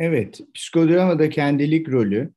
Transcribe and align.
Evet, 0.00 0.40
psikodramada 0.54 1.30
kendilik 1.30 1.88
rolü, 1.88 2.32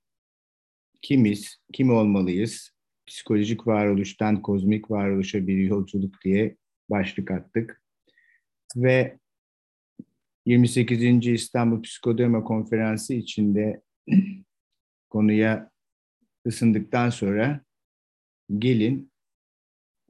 kimiz, 1.02 1.58
kim 1.74 1.90
olmalıyız, 1.90 2.72
psikolojik 3.08 3.68
varoluştan 3.68 4.42
kozmik 4.42 4.92
varoluşa 4.92 5.48
bir 5.48 5.58
yolculuk 5.58 6.16
diye 6.24 6.58
başlık 6.90 7.32
attık. 7.32 7.82
Ve 8.76 9.20
28. 10.46 11.28
İstanbul 11.28 11.82
Psikodrama 11.82 12.44
Konferansı 12.44 13.14
içinde 13.14 13.82
konuya 15.10 15.72
ısındıktan 16.48 17.10
sonra 17.10 17.62
gelin 18.58 19.12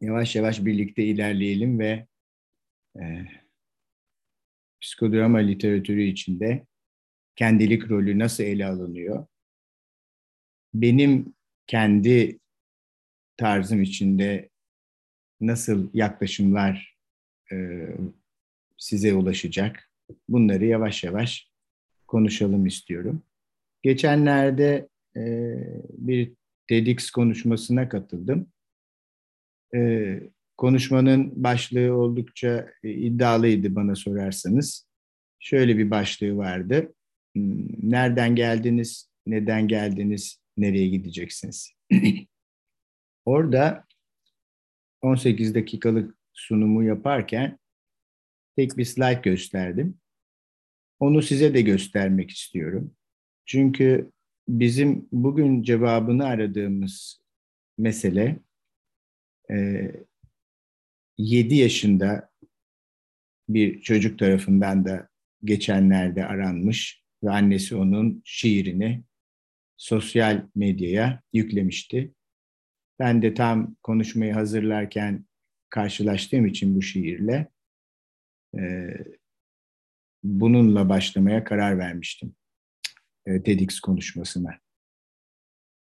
yavaş 0.01 0.35
yavaş 0.35 0.65
birlikte 0.65 1.03
ilerleyelim 1.03 1.79
ve 1.79 2.07
e, 3.01 3.25
psikodrama 4.81 5.37
literatürü 5.37 6.03
içinde 6.03 6.65
kendilik 7.35 7.89
rolü 7.89 8.19
nasıl 8.19 8.43
ele 8.43 8.65
alınıyor? 8.65 9.25
Benim 10.73 11.33
kendi 11.67 12.39
tarzım 13.37 13.81
içinde 13.81 14.49
nasıl 15.41 15.89
yaklaşımlar 15.93 16.97
e, 17.51 17.87
size 18.77 19.13
ulaşacak? 19.13 19.89
Bunları 20.29 20.65
yavaş 20.65 21.03
yavaş 21.03 21.49
konuşalım 22.07 22.65
istiyorum. 22.65 23.23
Geçenlerde 23.81 24.89
e, 25.17 25.21
bir 25.89 26.33
TEDx 26.67 27.09
konuşmasına 27.11 27.89
katıldım. 27.89 28.47
E, 29.75 30.19
konuşmanın 30.57 31.43
başlığı 31.43 31.93
oldukça 31.93 32.69
e, 32.83 32.89
iddialıydı 32.89 33.75
bana 33.75 33.95
sorarsanız. 33.95 34.87
Şöyle 35.39 35.77
bir 35.77 35.91
başlığı 35.91 36.37
vardı. 36.37 36.93
Nereden 37.35 38.35
geldiniz, 38.35 39.09
neden 39.25 39.67
geldiniz, 39.67 40.41
nereye 40.57 40.87
gideceksiniz? 40.87 41.73
Orada 43.25 43.85
18 45.01 45.55
dakikalık 45.55 46.17
sunumu 46.33 46.83
yaparken 46.83 47.59
tek 48.55 48.77
bir 48.77 48.85
slide 48.85 49.21
gösterdim. 49.23 49.97
Onu 50.99 51.21
size 51.21 51.53
de 51.53 51.61
göstermek 51.61 52.31
istiyorum. 52.31 52.95
Çünkü 53.45 54.11
bizim 54.47 55.07
bugün 55.11 55.63
cevabını 55.63 56.25
aradığımız 56.25 57.21
mesele 57.77 58.39
7 61.17 61.55
yaşında 61.55 62.29
bir 63.49 63.81
çocuk 63.81 64.19
tarafından 64.19 64.85
da 64.85 65.09
geçenlerde 65.43 66.25
aranmış 66.25 67.02
ve 67.23 67.31
annesi 67.31 67.75
onun 67.75 68.21
şiirini 68.25 69.03
sosyal 69.77 70.47
medyaya 70.55 71.21
yüklemişti. 71.33 72.13
Ben 72.99 73.21
de 73.21 73.33
tam 73.33 73.75
konuşmayı 73.83 74.33
hazırlarken 74.33 75.25
karşılaştığım 75.69 76.45
için 76.45 76.75
bu 76.75 76.81
şiirle 76.81 77.47
e, 78.57 78.89
bununla 80.23 80.89
başlamaya 80.89 81.43
karar 81.43 81.77
vermiştim 81.77 82.35
e, 83.25 83.43
TEDx 83.43 83.79
konuşmasına. 83.79 84.59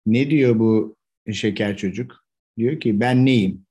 Ne 0.06 0.30
diyor 0.30 0.58
bu 0.58 0.96
şeker 1.32 1.76
çocuk? 1.76 2.24
Diyor 2.58 2.80
ki 2.80 3.00
ben 3.00 3.26
neyim? 3.26 3.66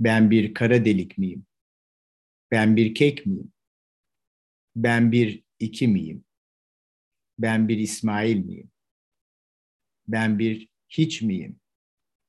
Ben 0.00 0.30
bir 0.30 0.54
kara 0.54 0.84
delik 0.84 1.18
miyim? 1.18 1.46
Ben 2.50 2.76
bir 2.76 2.94
kek 2.94 3.26
miyim? 3.26 3.52
Ben 4.76 5.12
bir 5.12 5.42
iki 5.58 5.88
miyim? 5.88 6.24
Ben 7.38 7.68
bir 7.68 7.78
İsmail 7.78 8.36
miyim? 8.36 8.70
Ben 10.08 10.38
bir 10.38 10.68
hiç 10.88 11.22
miyim? 11.22 11.60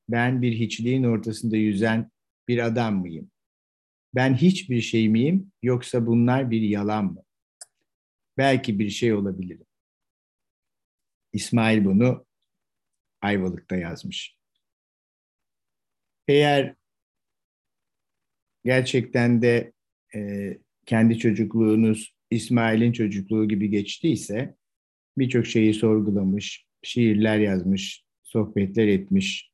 Ben 0.10 0.42
bir 0.42 0.54
hiçliğin 0.54 1.04
ortasında 1.04 1.58
yüzen 1.58 2.12
bir 2.48 2.66
adam 2.66 3.00
mıyım? 3.00 3.32
Ben 4.16 4.36
hiçbir 4.36 4.82
şey 4.82 5.10
miyim 5.10 5.52
yoksa 5.64 6.08
bunlar 6.08 6.52
bir 6.52 6.62
yalan 6.62 7.06
mı? 7.06 7.24
Belki 8.38 8.80
bir 8.80 8.90
şey 8.90 9.14
olabilirim. 9.14 9.66
İsmail 11.34 11.86
bunu 11.86 12.26
Ayvalık'ta 13.22 13.76
yazmış. 13.76 14.38
Eğer 16.28 16.76
gerçekten 18.66 19.42
de 19.42 19.74
e, 20.16 20.54
kendi 20.86 21.18
çocukluğunuz 21.18 22.16
İsmail'in 22.32 22.92
çocukluğu 22.92 23.48
gibi 23.48 23.70
geçtiyse 23.70 24.56
birçok 25.20 25.46
şeyi 25.46 25.74
sorgulamış, 25.74 26.66
şiirler 26.84 27.40
yazmış, 27.40 28.06
sohbetler 28.24 28.88
etmiş, 28.88 29.52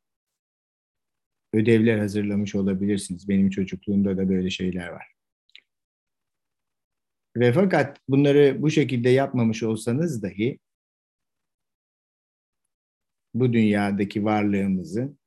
ödevler 1.53 1.99
hazırlamış 1.99 2.55
olabilirsiniz. 2.55 3.29
Benim 3.29 3.49
çocukluğumda 3.49 4.17
da 4.17 4.29
böyle 4.29 4.49
şeyler 4.49 4.87
var. 4.87 5.15
Ve 7.37 7.53
fakat 7.53 7.99
bunları 8.09 8.61
bu 8.61 8.69
şekilde 8.69 9.09
yapmamış 9.09 9.63
olsanız 9.63 10.23
dahi 10.23 10.59
bu 13.33 13.53
dünyadaki 13.53 14.25
varlığımızın 14.25 15.19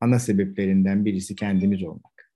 ana 0.00 0.18
sebeplerinden 0.18 1.04
birisi 1.04 1.34
kendimiz 1.34 1.82
olmak. 1.82 2.32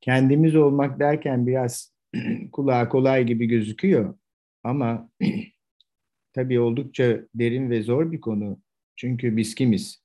Kendimiz 0.00 0.56
olmak 0.56 1.00
derken 1.00 1.46
biraz 1.46 1.94
kulağa 2.52 2.88
kolay 2.88 3.26
gibi 3.26 3.46
gözüküyor 3.46 4.18
ama 4.64 5.10
tabii 6.32 6.60
oldukça 6.60 7.20
derin 7.34 7.70
ve 7.70 7.82
zor 7.82 8.12
bir 8.12 8.20
konu. 8.20 8.62
Çünkü 8.96 9.36
biz 9.36 9.54
kimiz? 9.54 10.02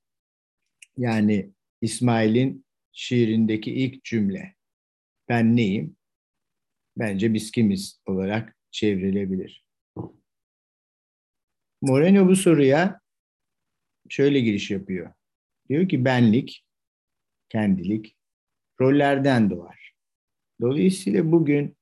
Yani 0.96 1.50
İsmail'in 1.80 2.64
şiirindeki 2.92 3.72
ilk 3.72 4.04
cümle. 4.04 4.54
Ben 5.28 5.56
neyim? 5.56 5.96
Bence 6.96 7.34
biz 7.34 7.50
kimiz 7.50 8.00
olarak 8.06 8.56
çevrilebilir. 8.70 9.64
Moreno 11.82 12.28
bu 12.28 12.36
soruya 12.36 13.00
şöyle 14.08 14.40
giriş 14.40 14.70
yapıyor. 14.70 15.12
Diyor 15.68 15.88
ki 15.88 16.04
benlik, 16.04 16.64
kendilik 17.48 18.16
rollerden 18.80 19.50
doğar. 19.50 19.94
Dolayısıyla 20.60 21.32
bugün 21.32 21.76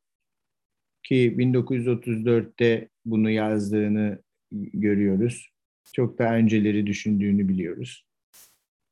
ki 1.08 1.34
1934'te 1.38 2.88
bunu 3.04 3.30
yazdığını 3.30 4.22
görüyoruz. 4.52 5.50
Çok 5.92 6.18
daha 6.18 6.36
önceleri 6.36 6.86
düşündüğünü 6.86 7.48
biliyoruz. 7.48 8.06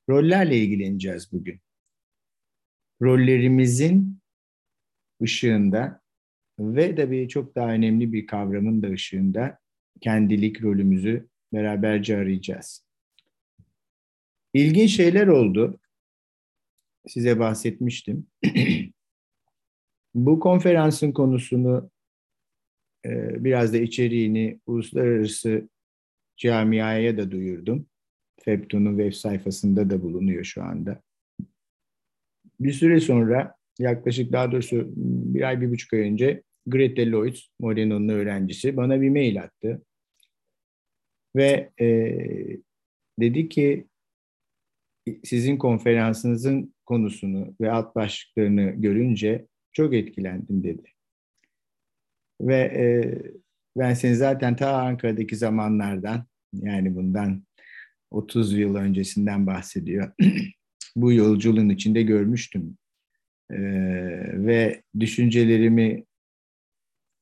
Rollerle 0.08 0.58
ilgileneceğiz 0.58 1.32
bugün. 1.32 1.60
Rollerimizin 3.02 4.18
ışığında 5.22 6.00
ve 6.58 6.94
tabii 6.94 7.28
çok 7.28 7.54
daha 7.54 7.68
önemli 7.68 8.12
bir 8.12 8.26
kavramın 8.26 8.82
da 8.82 8.90
ışığında 8.90 9.58
kendilik 10.00 10.62
rolümüzü 10.62 11.28
beraberce 11.52 12.16
arayacağız. 12.16 12.86
İlginç 14.54 14.90
şeyler 14.90 15.26
oldu. 15.26 15.80
Size 17.06 17.38
bahsetmiştim. 17.38 18.26
Bu 20.14 20.40
konferansın 20.40 21.12
konusunu 21.12 21.90
biraz 23.44 23.72
da 23.72 23.78
içeriğini 23.78 24.60
uluslararası 24.66 25.68
camiaya 26.36 27.16
da 27.16 27.30
duyurdum. 27.30 27.86
FEPTU'nun 28.40 28.98
web 28.98 29.12
sayfasında 29.12 29.90
da 29.90 30.02
bulunuyor 30.02 30.44
şu 30.44 30.62
anda. 30.62 31.02
Bir 32.60 32.72
süre 32.72 33.00
sonra 33.00 33.54
yaklaşık 33.78 34.32
daha 34.32 34.52
doğrusu 34.52 34.92
bir 34.96 35.42
ay, 35.42 35.60
bir 35.60 35.70
buçuk 35.70 35.92
ay 35.92 36.00
önce 36.00 36.42
Greta 36.66 37.02
Lloyd, 37.02 37.36
Moreno'nun 37.60 38.08
öğrencisi 38.08 38.76
bana 38.76 39.00
bir 39.00 39.10
mail 39.10 39.42
attı. 39.42 39.82
Ve 41.36 41.70
e, 41.80 41.86
dedi 43.20 43.48
ki 43.48 43.86
sizin 45.24 45.56
konferansınızın 45.56 46.74
konusunu 46.86 47.54
ve 47.60 47.70
alt 47.70 47.94
başlıklarını 47.94 48.70
görünce 48.70 49.46
çok 49.72 49.94
etkilendim 49.94 50.64
dedi. 50.64 50.95
Ve 52.40 52.56
e, 52.56 52.84
ben 53.76 53.94
seni 53.94 54.16
zaten 54.16 54.56
ta 54.56 54.72
Ankara'daki 54.72 55.36
zamanlardan 55.36 56.26
yani 56.52 56.94
bundan 56.94 57.42
30 58.10 58.52
yıl 58.52 58.74
öncesinden 58.74 59.46
bahsediyor. 59.46 60.12
Bu 60.96 61.12
yolculuğun 61.12 61.68
içinde 61.68 62.02
görmüştüm. 62.02 62.78
Ee, 63.50 63.56
ve 64.46 64.82
düşüncelerimi 65.00 66.04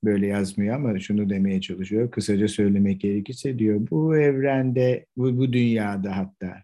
böyle 0.04 0.26
yazmıyor 0.26 0.74
ama 0.74 0.98
şunu 0.98 1.30
demeye 1.30 1.60
çalışıyor. 1.60 2.10
Kısaca 2.10 2.48
söylemek 2.48 3.00
gerekirse 3.00 3.58
diyor 3.58 3.80
bu 3.90 4.16
evrende, 4.16 5.06
bu, 5.16 5.38
bu 5.38 5.52
dünyada 5.52 6.16
hatta 6.16 6.62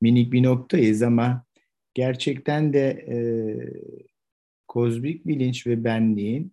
minik 0.00 0.32
bir 0.32 0.42
noktayız 0.42 1.02
ama 1.02 1.44
gerçekten 1.94 2.72
de 2.72 2.88
e, 3.08 3.16
kozmik 4.68 5.26
bilinç 5.26 5.66
ve 5.66 5.84
benliğin 5.84 6.52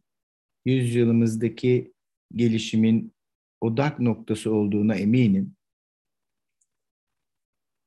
yüzyılımızdaki 0.66 1.94
gelişimin 2.36 3.14
odak 3.62 4.00
noktası 4.00 4.54
olduğuna 4.54 4.96
eminim 4.96 5.56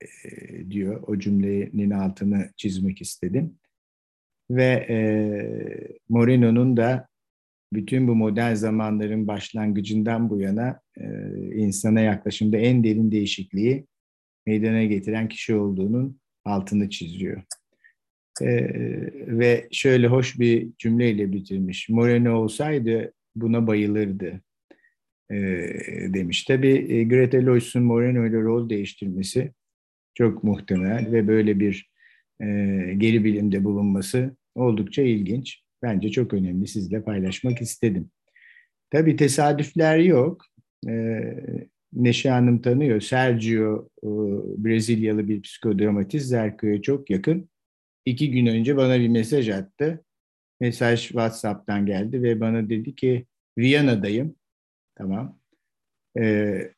e, 0.03 0.71
diyor. 0.71 1.03
O 1.07 1.19
cümlenin 1.19 1.91
altını 1.91 2.51
çizmek 2.57 3.01
istedim. 3.01 3.59
Ve 4.51 4.87
e, 4.89 4.97
Moreno'nun 6.09 6.77
da 6.77 7.09
bütün 7.73 8.09
bu 8.09 8.15
modern 8.15 8.55
zamanların 8.55 9.27
başlangıcından 9.27 10.31
bu 10.31 10.41
yana 10.41 10.81
e, 10.97 11.05
insana 11.55 12.01
yaklaşımda 12.01 12.57
en 12.57 12.85
derin 12.85 13.13
değişikliği 13.13 13.87
meydana 14.47 14.85
getiren 14.85 15.29
kişi 15.29 15.55
olduğunun 15.55 16.21
altını 16.45 16.91
çiziyor. 16.91 17.43
E, 18.43 18.71
ve 19.39 19.69
şöyle 19.73 20.07
hoş 20.07 20.39
bir 20.39 20.69
cümleyle 20.79 21.33
bitirmiş. 21.33 21.89
Moreno 21.89 22.35
olsaydı 22.35 23.13
buna 23.37 23.67
bayılırdı 23.67 24.41
e, 25.31 25.37
demiş. 26.15 26.45
Tabii 26.45 26.87
e, 26.89 27.05
Greta 27.05 27.47
Lois'un 27.47 27.83
Moreno 27.83 28.27
ile 28.27 28.41
rol 28.41 28.71
değiştirmesi 28.71 29.53
çok 30.15 30.45
muhtemel 30.45 31.13
ve 31.13 31.29
böyle 31.29 31.61
bir 31.61 31.91
e, 32.41 32.47
geri 32.99 33.25
bilimde 33.25 33.65
bulunması 33.65 34.37
oldukça 34.55 35.03
ilginç. 35.03 35.63
Bence 35.83 36.11
çok 36.11 36.35
önemli 36.35 36.67
sizle 36.67 37.03
paylaşmak 37.03 37.63
istedim. 37.63 38.11
Tabii 38.91 39.17
tesadüfler 39.17 39.99
yok. 39.99 40.47
E, 40.89 41.21
Neşe 41.93 42.31
Hanım 42.31 42.63
tanıyor. 42.63 43.01
Sergio 43.01 43.89
e, 44.03 44.09
Brezilyalı 44.65 45.29
bir 45.29 45.43
psikodramatist 45.43 46.27
Zerko'ya 46.27 46.83
çok 46.83 47.11
yakın. 47.11 47.49
İki 48.05 48.31
gün 48.31 48.47
önce 48.47 48.77
bana 48.77 49.01
bir 49.01 49.09
mesaj 49.09 49.49
attı. 49.49 50.05
Mesaj 50.61 51.03
WhatsApp'tan 51.03 51.87
geldi 51.87 52.23
ve 52.23 52.41
bana 52.41 52.69
dedi 52.69 52.95
ki 52.95 53.27
Viyana'dayım. 53.59 54.37
Tamam. 54.95 55.39
Ee, 56.19 56.73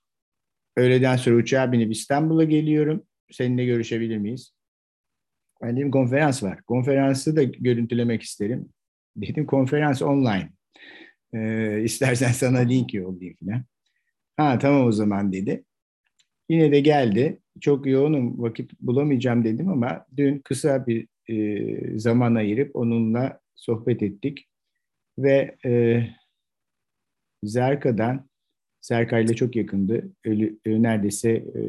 öğleden 0.77 1.17
sonra 1.17 1.37
uçağa 1.37 1.73
binip 1.73 1.93
İstanbul'a 1.93 2.45
geliyorum. 2.45 3.07
Seninle 3.31 3.65
görüşebilir 3.65 4.19
miyiz? 4.19 4.53
Ben 5.63 5.77
dedim 5.77 5.91
konferans 5.91 6.43
var. 6.43 6.63
Konferansı 6.63 7.37
da 7.37 7.43
görüntülemek 7.43 8.23
isterim. 8.23 8.69
Dedim 9.17 9.47
konferans 9.47 10.03
online. 10.03 10.53
Ee, 11.35 11.83
istersen 11.85 12.33
sana 12.33 12.59
link 12.59 12.95
yollayayım 12.95 13.37
falan. 13.45 13.65
Ha 14.37 14.59
tamam 14.59 14.87
o 14.87 14.93
zaman 14.93 15.33
dedi. 15.33 15.65
Yine 16.49 16.73
de 16.73 16.81
geldi. 16.81 17.41
Çok 17.61 17.87
yoğunum 17.87 18.43
vakit 18.43 18.81
bulamayacağım 18.81 19.45
dedim 19.45 19.69
ama 19.69 20.07
dün 20.17 20.39
kısa 20.39 20.87
bir 20.87 21.09
e, 21.29 21.99
zaman 21.99 22.35
ayırıp 22.35 22.77
onunla 22.77 23.41
sohbet 23.55 24.03
ettik. 24.03 24.49
Ve 25.19 25.57
e, 25.65 26.03
Zerka'dan 27.43 28.29
Serkay 28.81 29.25
ile 29.25 29.35
çok 29.35 29.57
yakındı. 29.57 30.13
Ölü, 30.25 30.59
e, 30.65 30.83
neredeyse 30.83 31.31
e, 31.31 31.61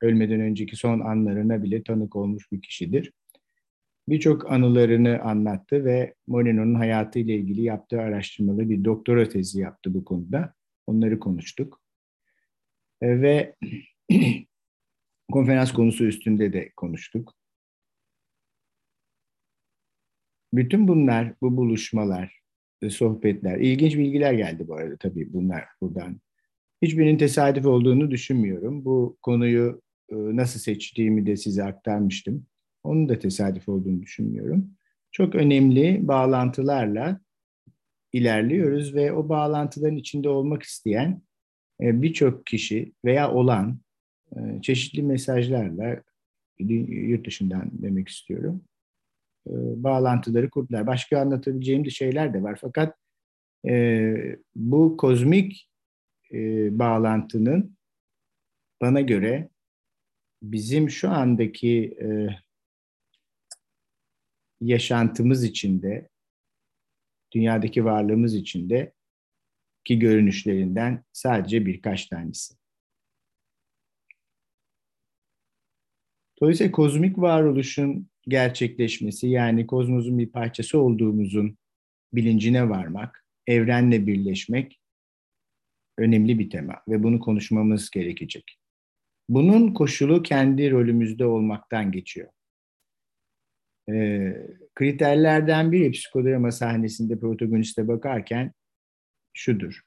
ölmeden 0.00 0.40
önceki 0.40 0.76
son 0.76 1.00
anlarına 1.00 1.62
bile 1.62 1.82
tanık 1.82 2.16
olmuş 2.16 2.52
bir 2.52 2.62
kişidir. 2.62 3.12
Birçok 4.08 4.52
anılarını 4.52 5.20
anlattı 5.20 5.84
ve 5.84 6.14
Moreno'nun 6.26 6.74
hayatıyla 6.74 7.34
ilgili 7.34 7.62
yaptığı 7.62 8.00
araştırmalı 8.00 8.70
bir 8.70 8.84
doktora 8.84 9.28
tezi 9.28 9.60
yaptı 9.60 9.94
bu 9.94 10.04
konuda. 10.04 10.54
Onları 10.86 11.18
konuştuk. 11.18 11.80
E, 13.02 13.22
ve 13.22 13.54
konferans 15.32 15.72
konusu 15.72 16.04
üstünde 16.04 16.52
de 16.52 16.70
konuştuk. 16.76 17.34
Bütün 20.56 20.88
bunlar, 20.88 21.34
bu 21.42 21.56
buluşmalar, 21.56 22.40
sohbetler, 22.88 23.58
ilginç 23.58 23.96
bilgiler 23.96 24.32
geldi 24.32 24.68
bu 24.68 24.74
arada 24.74 24.96
tabii 24.96 25.32
bunlar 25.32 25.64
buradan 25.80 26.20
Hiçbirinin 26.84 27.18
tesadüf 27.18 27.66
olduğunu 27.66 28.10
düşünmüyorum. 28.10 28.84
Bu 28.84 29.18
konuyu 29.22 29.82
e, 30.08 30.14
nasıl 30.16 30.60
seçtiğimi 30.60 31.26
de 31.26 31.36
size 31.36 31.64
aktarmıştım. 31.64 32.46
Onun 32.82 33.08
da 33.08 33.18
tesadüf 33.18 33.68
olduğunu 33.68 34.02
düşünmüyorum. 34.02 34.70
Çok 35.12 35.34
önemli 35.34 36.08
bağlantılarla 36.08 37.20
ilerliyoruz 38.12 38.94
ve 38.94 39.12
o 39.12 39.28
bağlantıların 39.28 39.96
içinde 39.96 40.28
olmak 40.28 40.62
isteyen 40.62 41.22
e, 41.80 42.02
birçok 42.02 42.46
kişi 42.46 42.92
veya 43.04 43.32
olan 43.32 43.80
e, 44.36 44.62
çeşitli 44.62 45.02
mesajlarla 45.02 46.02
yurt 46.58 47.26
dışından 47.26 47.70
demek 47.72 48.08
istiyorum 48.08 48.62
bağlantıları 49.46 50.50
kurdular. 50.50 50.86
Başka 50.86 51.20
anlatabileceğim 51.20 51.84
de 51.84 51.90
şeyler 51.90 52.34
de 52.34 52.42
var. 52.42 52.58
Fakat 52.60 52.96
bu 54.56 54.96
kozmik 54.96 55.68
e, 56.32 56.38
bağlantının 56.78 57.76
bana 58.80 59.00
göre 59.00 59.48
bizim 60.42 60.90
şu 60.90 61.10
andaki 61.10 61.96
e, 62.00 62.08
yaşantımız 64.60 65.44
içinde, 65.44 66.08
dünyadaki 67.32 67.84
varlığımız 67.84 68.34
içinde 68.34 68.92
ki 69.84 69.98
görünüşlerinden 69.98 71.04
sadece 71.12 71.66
birkaç 71.66 72.06
tanesi. 72.06 72.54
Dolayısıyla 76.40 76.72
kozmik 76.72 77.18
varoluşun 77.18 78.10
gerçekleşmesi 78.28 79.28
yani 79.28 79.66
kozmosun 79.66 80.18
bir 80.18 80.28
parçası 80.28 80.78
olduğumuzun 80.78 81.58
bilincine 82.12 82.68
varmak, 82.68 83.24
evrenle 83.46 84.06
birleşmek 84.06 84.80
önemli 85.98 86.38
bir 86.38 86.50
tema 86.50 86.82
ve 86.88 87.02
bunu 87.02 87.20
konuşmamız 87.20 87.90
gerekecek. 87.90 88.58
Bunun 89.28 89.74
koşulu 89.74 90.22
kendi 90.22 90.70
rolümüzde 90.70 91.26
olmaktan 91.26 91.92
geçiyor. 91.92 92.28
Ee, 93.90 94.46
kriterlerden 94.74 95.72
biri 95.72 95.90
psikodrama 95.90 96.52
sahnesinde 96.52 97.18
protagoniste 97.18 97.88
bakarken 97.88 98.52
şudur. 99.32 99.80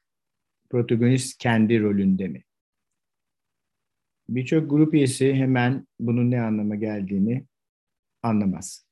Protagonist 0.69 1.37
kendi 1.37 1.81
rolünde 1.81 2.27
mi? 2.27 2.43
Birçok 4.29 4.69
grup 4.69 4.93
üyesi 4.93 5.33
hemen 5.33 5.87
bunun 5.99 6.31
ne 6.31 6.41
anlama 6.41 6.75
geldiğini 6.75 7.45
anlamaz. 8.27 8.87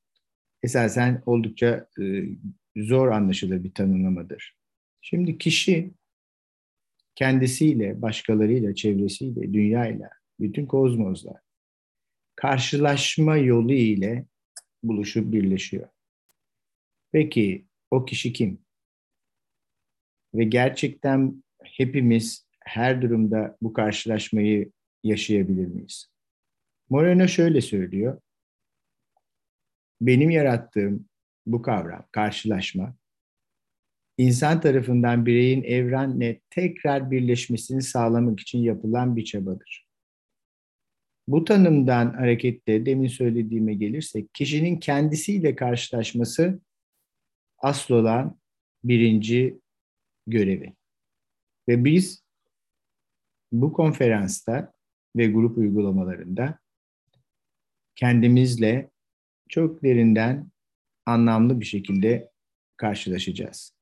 Esasen 0.63 1.23
oldukça 1.25 1.87
e, 2.01 2.23
zor 2.77 3.07
anlaşılır 3.07 3.63
bir 3.63 3.73
tanımlamadır. 3.73 4.55
Şimdi 5.01 5.37
kişi 5.37 5.93
kendisiyle, 7.15 8.01
başkalarıyla, 8.01 8.75
çevresiyle, 8.75 9.53
dünyayla, 9.53 10.09
bütün 10.39 10.65
kozmosla 10.65 11.41
karşılaşma 12.35 13.37
yolu 13.37 13.73
ile 13.73 14.25
buluşup 14.83 15.31
birleşiyor. 15.31 15.89
Peki 17.11 17.65
o 17.91 18.05
kişi 18.05 18.33
kim? 18.33 18.59
Ve 20.33 20.43
gerçekten 20.43 21.43
hepimiz 21.63 22.47
her 22.65 23.01
durumda 23.01 23.57
bu 23.61 23.73
karşılaşmayı 23.73 24.71
yaşayabilir 25.03 25.67
miyiz? 25.67 26.11
Moreno 26.89 27.27
şöyle 27.27 27.61
söylüyor. 27.61 28.21
Benim 30.05 30.29
yarattığım 30.29 31.05
bu 31.45 31.61
kavram, 31.61 32.05
karşılaşma, 32.11 32.95
insan 34.17 34.61
tarafından 34.61 35.25
bireyin 35.25 35.63
evrenle 35.63 36.41
tekrar 36.49 37.11
birleşmesini 37.11 37.81
sağlamak 37.81 38.39
için 38.39 38.59
yapılan 38.59 39.15
bir 39.15 39.25
çabadır. 39.25 39.87
Bu 41.27 41.45
tanımdan 41.45 42.13
hareketle 42.13 42.85
demin 42.85 43.07
söylediğime 43.07 43.73
gelirsek 43.73 44.33
kişinin 44.33 44.79
kendisiyle 44.79 45.55
karşılaşması 45.55 46.61
asıl 47.57 47.95
olan 47.95 48.39
birinci 48.83 49.59
görevi. 50.27 50.73
Ve 51.67 51.85
biz 51.85 52.23
bu 53.51 53.73
konferansta 53.73 54.73
ve 55.15 55.27
grup 55.27 55.57
uygulamalarında 55.57 56.59
kendimizle 57.95 58.89
çok 59.49 59.83
derinden 59.83 60.51
anlamlı 61.05 61.59
bir 61.59 61.65
şekilde 61.65 62.31
karşılaşacağız. 62.77 63.75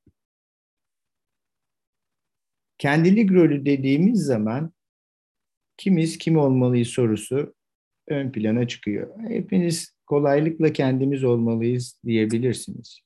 Kendilik 2.78 3.32
rolü 3.32 3.66
dediğimiz 3.66 4.20
zaman 4.26 4.74
kimiz 5.78 6.18
kim 6.18 6.38
olmalıyız 6.38 6.88
sorusu 6.88 7.56
ön 8.08 8.32
plana 8.32 8.68
çıkıyor. 8.68 9.20
Hepiniz 9.30 9.94
kolaylıkla 10.06 10.74
kendimiz 10.74 11.24
olmalıyız 11.24 12.00
diyebilirsiniz. 12.06 13.02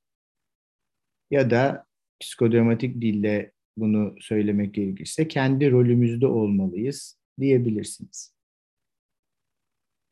Ya 1.32 1.50
da 1.50 1.86
psikodramatik 2.20 3.02
dille 3.02 3.52
bunu 3.78 4.16
söylemek 4.20 4.74
gerekirse 4.74 5.28
kendi 5.28 5.72
rolümüzde 5.72 6.28
olmalıyız 6.28 7.20
diyebilirsiniz. 7.40 8.34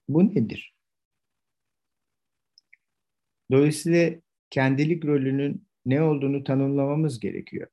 Bu 0.10 0.36
nedir? 0.36 0.75
Dolayısıyla 3.52 4.12
kendilik 4.50 5.06
rolünün 5.06 5.68
ne 5.86 6.02
olduğunu 6.02 6.44
tanımlamamız 6.44 7.20
gerekiyor. 7.20 7.68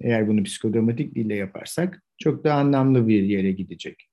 Eğer 0.00 0.28
bunu 0.28 0.42
psikodramatik 0.42 1.14
dille 1.14 1.34
yaparsak 1.34 2.02
çok 2.18 2.44
daha 2.44 2.58
anlamlı 2.58 3.08
bir 3.08 3.22
yere 3.22 3.52
gidecek. 3.52 4.10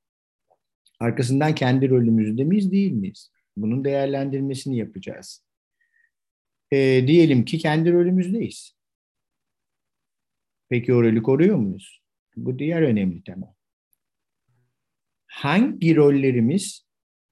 Arkasından 1.00 1.56
kendi 1.56 1.90
rolümüzde 1.90 2.44
miyiz 2.44 2.72
değil 2.72 2.92
miyiz? 2.92 3.32
Bunun 3.58 3.86
değerlendirmesini 3.86 4.78
yapacağız. 4.78 5.46
E, 6.72 7.04
diyelim 7.08 7.46
ki 7.46 7.58
kendi 7.58 7.94
rolümüzdeyiz. 7.94 8.78
Peki 10.70 10.94
o 10.94 11.04
rolü 11.04 11.24
koruyor 11.24 11.56
muyuz? 11.56 12.02
Bu 12.36 12.60
diğer 12.60 12.82
önemli 12.82 13.24
tema. 13.24 13.56
Hangi 15.28 15.96
rollerimiz 15.96 16.88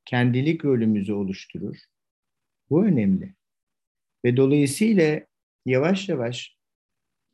kendilik 0.06 0.66
rolümüzü 0.66 1.14
oluşturur? 1.14 1.78
Bu 2.70 2.86
önemli. 2.86 3.36
Ve 4.26 4.38
dolayısıyla 4.38 5.22
yavaş 5.66 6.10
yavaş 6.10 6.58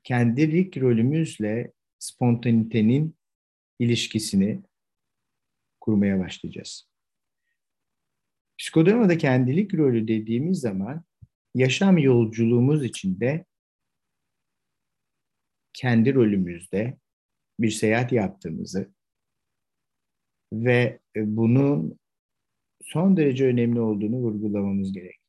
kendilik 0.04 0.78
rolümüzle 0.78 1.72
spontanitenin 2.00 3.16
ilişkisini 3.80 4.64
kurmaya 5.80 6.20
başlayacağız. 6.20 6.90
Psikodramada 8.58 9.18
kendilik 9.18 9.74
rolü 9.74 10.08
dediğimiz 10.08 10.60
zaman 10.60 11.04
yaşam 11.56 11.98
yolculuğumuz 11.98 12.86
içinde 12.86 13.46
kendi 15.74 16.14
rolümüzde 16.14 16.98
bir 17.60 17.72
seyahat 17.72 18.12
yaptığımızı 18.12 18.94
ve 20.54 21.00
bunun 21.16 22.00
son 22.84 23.18
derece 23.18 23.46
önemli 23.46 23.80
olduğunu 23.80 24.16
vurgulamamız 24.16 24.94
gerek. 24.94 25.21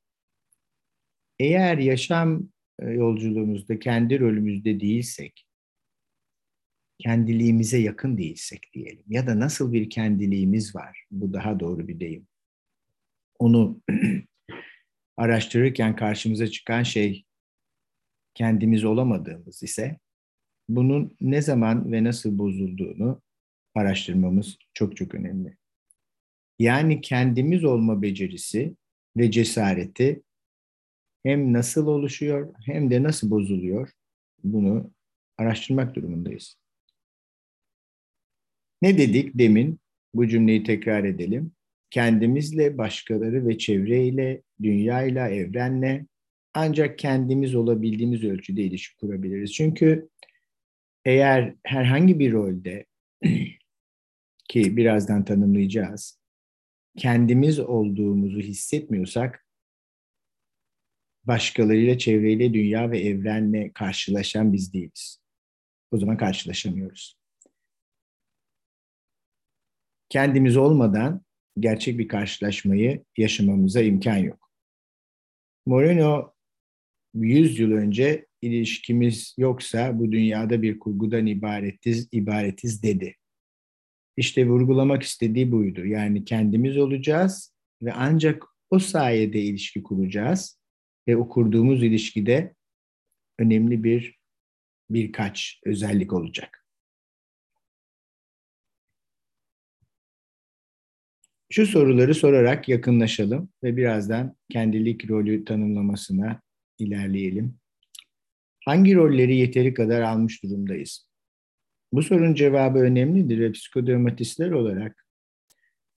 Eğer 1.42 1.78
yaşam 1.78 2.48
e, 2.78 2.90
yolculuğumuzda 2.90 3.78
kendi 3.78 4.20
rolümüzde 4.20 4.80
değilsek, 4.80 5.46
kendiliğimize 6.98 7.78
yakın 7.78 8.18
değilsek 8.18 8.70
diyelim 8.74 9.04
ya 9.08 9.26
da 9.26 9.40
nasıl 9.40 9.72
bir 9.72 9.90
kendiliğimiz 9.90 10.74
var, 10.74 11.04
bu 11.10 11.32
daha 11.32 11.60
doğru 11.60 11.88
bir 11.88 12.00
deyim. 12.00 12.26
Onu 13.38 13.80
araştırırken 15.16 15.96
karşımıza 15.96 16.46
çıkan 16.46 16.82
şey 16.82 17.24
kendimiz 18.34 18.84
olamadığımız 18.84 19.62
ise 19.62 19.98
bunun 20.68 21.16
ne 21.20 21.42
zaman 21.42 21.92
ve 21.92 22.04
nasıl 22.04 22.38
bozulduğunu 22.38 23.22
araştırmamız 23.74 24.58
çok 24.74 24.96
çok 24.96 25.14
önemli. 25.14 25.56
Yani 26.58 27.00
kendimiz 27.00 27.64
olma 27.64 28.02
becerisi 28.02 28.76
ve 29.16 29.30
cesareti 29.30 30.22
hem 31.22 31.52
nasıl 31.52 31.86
oluşuyor 31.86 32.54
hem 32.64 32.90
de 32.90 33.02
nasıl 33.02 33.30
bozuluyor 33.30 33.90
bunu 34.44 34.90
araştırmak 35.38 35.94
durumundayız. 35.96 36.56
Ne 38.82 38.98
dedik 38.98 39.38
demin? 39.38 39.80
Bu 40.14 40.28
cümleyi 40.28 40.64
tekrar 40.64 41.04
edelim. 41.04 41.52
Kendimizle, 41.90 42.78
başkaları 42.78 43.48
ve 43.48 43.58
çevreyle, 43.58 44.42
dünyayla, 44.62 45.28
evrenle 45.28 46.06
ancak 46.54 46.98
kendimiz 46.98 47.54
olabildiğimiz 47.54 48.24
ölçüde 48.24 48.62
ilişki 48.62 48.96
kurabiliriz. 48.96 49.52
Çünkü 49.52 50.08
eğer 51.04 51.54
herhangi 51.64 52.18
bir 52.18 52.32
rolde 52.32 52.86
ki 54.48 54.76
birazdan 54.76 55.24
tanımlayacağız, 55.24 56.20
kendimiz 56.96 57.58
olduğumuzu 57.58 58.40
hissetmiyorsak 58.40 59.46
başkalarıyla, 61.24 61.98
çevreyle, 61.98 62.54
dünya 62.54 62.90
ve 62.90 63.00
evrenle 63.00 63.72
karşılaşan 63.72 64.52
biz 64.52 64.72
değiliz. 64.72 65.18
O 65.90 65.98
zaman 65.98 66.16
karşılaşamıyoruz. 66.16 67.18
Kendimiz 70.08 70.56
olmadan 70.56 71.22
gerçek 71.58 71.98
bir 71.98 72.08
karşılaşmayı 72.08 73.04
yaşamamıza 73.16 73.82
imkan 73.82 74.16
yok. 74.16 74.50
Moreno 75.66 76.32
100 77.14 77.58
yıl 77.58 77.72
önce 77.72 78.26
ilişkimiz 78.42 79.34
yoksa 79.38 79.98
bu 79.98 80.12
dünyada 80.12 80.62
bir 80.62 80.78
kurgudan 80.78 81.26
ibaretiz, 81.26 82.08
ibaretiz 82.12 82.82
dedi. 82.82 83.16
İşte 84.16 84.48
vurgulamak 84.48 85.02
istediği 85.02 85.52
buydu. 85.52 85.86
Yani 85.86 86.24
kendimiz 86.24 86.76
olacağız 86.76 87.54
ve 87.82 87.92
ancak 87.92 88.44
o 88.70 88.78
sayede 88.78 89.40
ilişki 89.40 89.82
kuracağız 89.82 90.61
ve 91.08 91.16
o 91.16 91.28
kurduğumuz 91.28 91.82
ilişkide 91.82 92.54
önemli 93.38 93.84
bir 93.84 94.18
birkaç 94.90 95.60
özellik 95.64 96.12
olacak. 96.12 96.66
Şu 101.50 101.66
soruları 101.66 102.14
sorarak 102.14 102.68
yakınlaşalım 102.68 103.48
ve 103.62 103.76
birazdan 103.76 104.36
kendilik 104.50 105.10
rolü 105.10 105.44
tanımlamasına 105.44 106.40
ilerleyelim. 106.78 107.58
Hangi 108.64 108.94
rolleri 108.94 109.36
yeteri 109.36 109.74
kadar 109.74 110.00
almış 110.00 110.42
durumdayız? 110.42 111.08
Bu 111.92 112.02
sorunun 112.02 112.34
cevabı 112.34 112.78
önemlidir 112.78 113.40
ve 113.40 113.52
psikodramatistler 113.52 114.50
olarak 114.50 115.06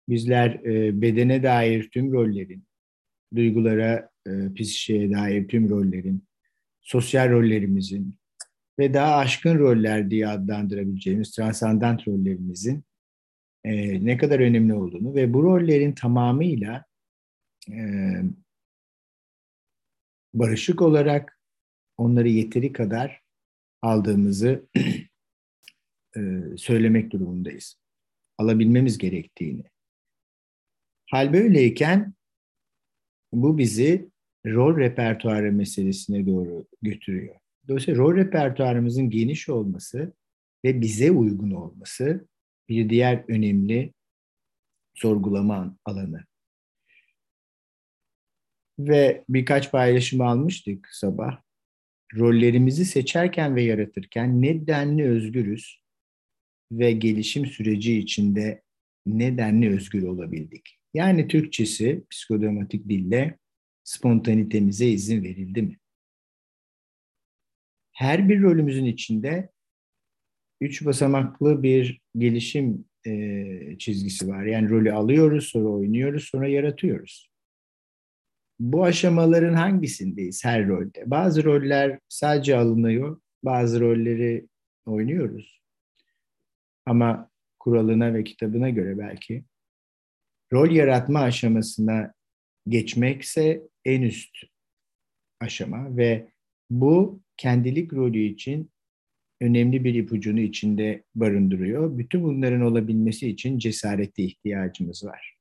bizler 0.09 0.49
e, 0.49 1.01
bedene 1.01 1.43
dair 1.43 1.89
tüm 1.89 2.11
rollerin, 2.11 2.67
duygulara, 3.35 4.09
e, 4.27 4.53
psikişeye 4.53 5.11
dair 5.11 5.47
tüm 5.47 5.69
rollerin, 5.69 6.27
sosyal 6.81 7.29
rollerimizin 7.29 8.15
ve 8.79 8.93
daha 8.93 9.15
aşkın 9.15 9.59
roller 9.59 10.09
diye 10.09 10.27
adlandırabileceğimiz 10.27 11.31
transandant 11.31 12.07
rollerimizin 12.07 12.83
e, 13.63 14.05
ne 14.05 14.17
kadar 14.17 14.39
önemli 14.39 14.73
olduğunu 14.73 15.15
ve 15.15 15.33
bu 15.33 15.43
rollerin 15.43 15.91
tamamıyla 15.91 16.85
e, 17.71 17.77
barışık 20.33 20.81
olarak 20.81 21.39
onları 21.97 22.29
yeteri 22.29 22.73
kadar 22.73 23.21
aldığımızı 23.81 24.67
e, 26.17 26.21
söylemek 26.57 27.11
durumundayız. 27.11 27.79
Alabilmemiz 28.37 28.97
gerektiğini. 28.97 29.63
Hal 31.11 31.33
böyleyken 31.33 32.13
bu 33.33 33.57
bizi 33.57 34.12
rol 34.45 34.77
repertuarı 34.77 35.51
meselesine 35.51 36.27
doğru 36.27 36.65
götürüyor. 36.81 37.35
Dolayısıyla 37.67 37.99
rol 37.99 38.15
repertuarımızın 38.15 39.09
geniş 39.09 39.49
olması 39.49 40.13
ve 40.65 40.81
bize 40.81 41.11
uygun 41.11 41.51
olması 41.51 42.27
bir 42.69 42.89
diğer 42.89 43.23
önemli 43.27 43.93
sorgulama 44.93 45.77
alanı. 45.85 46.23
Ve 48.79 49.23
birkaç 49.29 49.71
paylaşım 49.71 50.21
almıştık 50.21 50.89
sabah. 50.91 51.41
Rollerimizi 52.15 52.85
seçerken 52.85 53.55
ve 53.55 53.63
yaratırken 53.63 54.41
nedenli 54.41 55.03
özgürüz 55.09 55.83
ve 56.71 56.91
gelişim 56.91 57.45
süreci 57.45 57.99
içinde 57.99 58.61
nedenli 59.05 59.69
özgür 59.69 60.03
olabildik. 60.03 60.79
Yani 60.93 61.27
Türkçesi 61.27 62.03
psikodramatik 62.09 62.89
dille 62.89 63.37
spontanitemize 63.83 64.87
izin 64.87 65.23
verildi 65.23 65.61
mi? 65.61 65.79
Her 67.91 68.29
bir 68.29 68.41
rolümüzün 68.41 68.85
içinde 68.85 69.49
üç 70.61 70.85
basamaklı 70.85 71.63
bir 71.63 72.01
gelişim 72.17 72.85
e, 73.05 73.77
çizgisi 73.79 74.27
var. 74.27 74.45
Yani 74.45 74.69
rolü 74.69 74.93
alıyoruz, 74.93 75.47
sonra 75.47 75.69
oynuyoruz, 75.69 76.23
sonra 76.23 76.47
yaratıyoruz. 76.47 77.29
Bu 78.59 78.83
aşamaların 78.83 79.53
hangisindeyiz 79.53 80.45
her 80.45 80.67
rolde? 80.67 81.03
Bazı 81.05 81.43
roller 81.43 81.99
sadece 82.09 82.57
alınıyor, 82.57 83.21
bazı 83.43 83.79
rolleri 83.79 84.47
oynuyoruz. 84.85 85.61
Ama 86.85 87.29
kuralına 87.59 88.13
ve 88.13 88.23
kitabına 88.23 88.69
göre 88.69 88.97
belki 88.97 89.43
rol 90.53 90.71
yaratma 90.71 91.19
aşamasına 91.19 92.13
geçmekse 92.67 93.61
en 93.85 94.01
üst 94.01 94.37
aşama 95.39 95.97
ve 95.97 96.31
bu 96.69 97.21
kendilik 97.37 97.93
rolü 97.93 98.19
için 98.19 98.71
önemli 99.41 99.83
bir 99.83 99.95
ipucunu 99.95 100.39
içinde 100.39 101.03
barındırıyor. 101.15 101.97
Bütün 101.97 102.23
bunların 102.23 102.61
olabilmesi 102.61 103.29
için 103.29 103.59
cesarete 103.59 104.23
ihtiyacımız 104.23 105.05
var. 105.05 105.37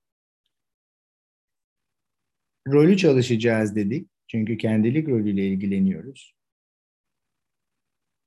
Rolü 2.69 2.97
çalışacağız 2.97 3.77
dedik. 3.77 4.09
Çünkü 4.27 4.59
kendilik 4.59 5.09
rolüyle 5.09 5.49
ilgileniyoruz. 5.49 6.35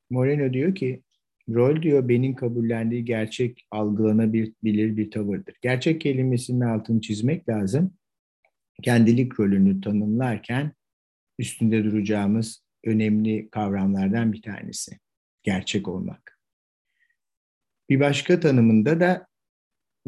Moreno 0.10 0.54
diyor 0.54 0.76
ki 0.76 1.04
Rol 1.50 1.82
diyor 1.82 2.10
benim 2.10 2.36
kabullendiği 2.36 3.06
gerçek 3.06 3.68
algılanabilir 3.72 4.98
bir 4.98 5.12
tavırdır. 5.12 5.56
Gerçek 5.62 6.02
kelimesinin 6.02 6.62
altını 6.62 7.02
çizmek 7.02 7.50
lazım. 7.50 7.94
Kendilik 8.84 9.40
rolünü 9.40 9.82
tanımlarken 9.82 10.74
üstünde 11.40 11.84
duracağımız 11.84 12.64
önemli 12.86 13.50
kavramlardan 13.50 14.34
bir 14.34 14.42
tanesi. 14.42 15.00
gerçek 15.44 15.88
olmak. 15.88 16.40
Bir 17.90 18.00
başka 18.00 18.40
tanımında 18.40 19.00
da 19.00 19.28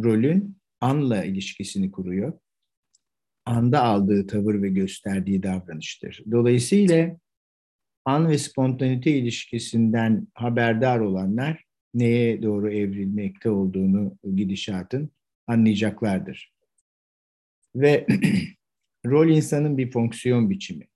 rolün 0.04 0.58
anla 0.82 1.24
ilişkisini 1.24 1.92
kuruyor. 1.92 2.40
Anda 3.46 3.84
aldığı 3.84 4.28
tavır 4.28 4.62
ve 4.62 4.70
gösterdiği 4.70 5.44
davranıştır. 5.44 6.24
Dolayısıyla 6.32 7.18
an 8.06 8.30
ve 8.30 8.38
spontanite 8.38 9.12
ilişkisinden 9.12 10.28
haberdar 10.34 11.00
olanlar 11.00 11.64
neye 11.94 12.44
doğru 12.44 12.72
evrilmekte 12.72 13.50
olduğunu 13.50 14.18
gidişatın 14.36 15.12
anlayacaklardır. 15.48 16.54
Ve 17.76 18.08
rol 19.06 19.30
insanın 19.30 19.77
bir 19.77 19.92
fonksiyon 19.92 20.50
biçimi. 20.50 20.88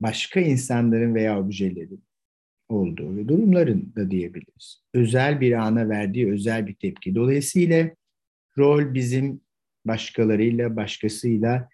Başka 0.00 0.40
insanların 0.40 1.14
veya 1.14 1.40
objelerin 1.40 2.04
olduğu 2.68 3.16
ve 3.16 3.28
durumların 3.28 3.92
da 3.96 4.10
diyebiliriz. 4.10 4.82
Özel 4.94 5.40
bir 5.40 5.52
ana 5.52 5.88
verdiği 5.88 6.32
özel 6.32 6.66
bir 6.66 6.74
tepki. 6.74 7.14
Dolayısıyla 7.14 7.90
rol 8.58 8.94
bizim 8.94 9.40
başkalarıyla, 9.84 10.76
başkasıyla 10.76 11.68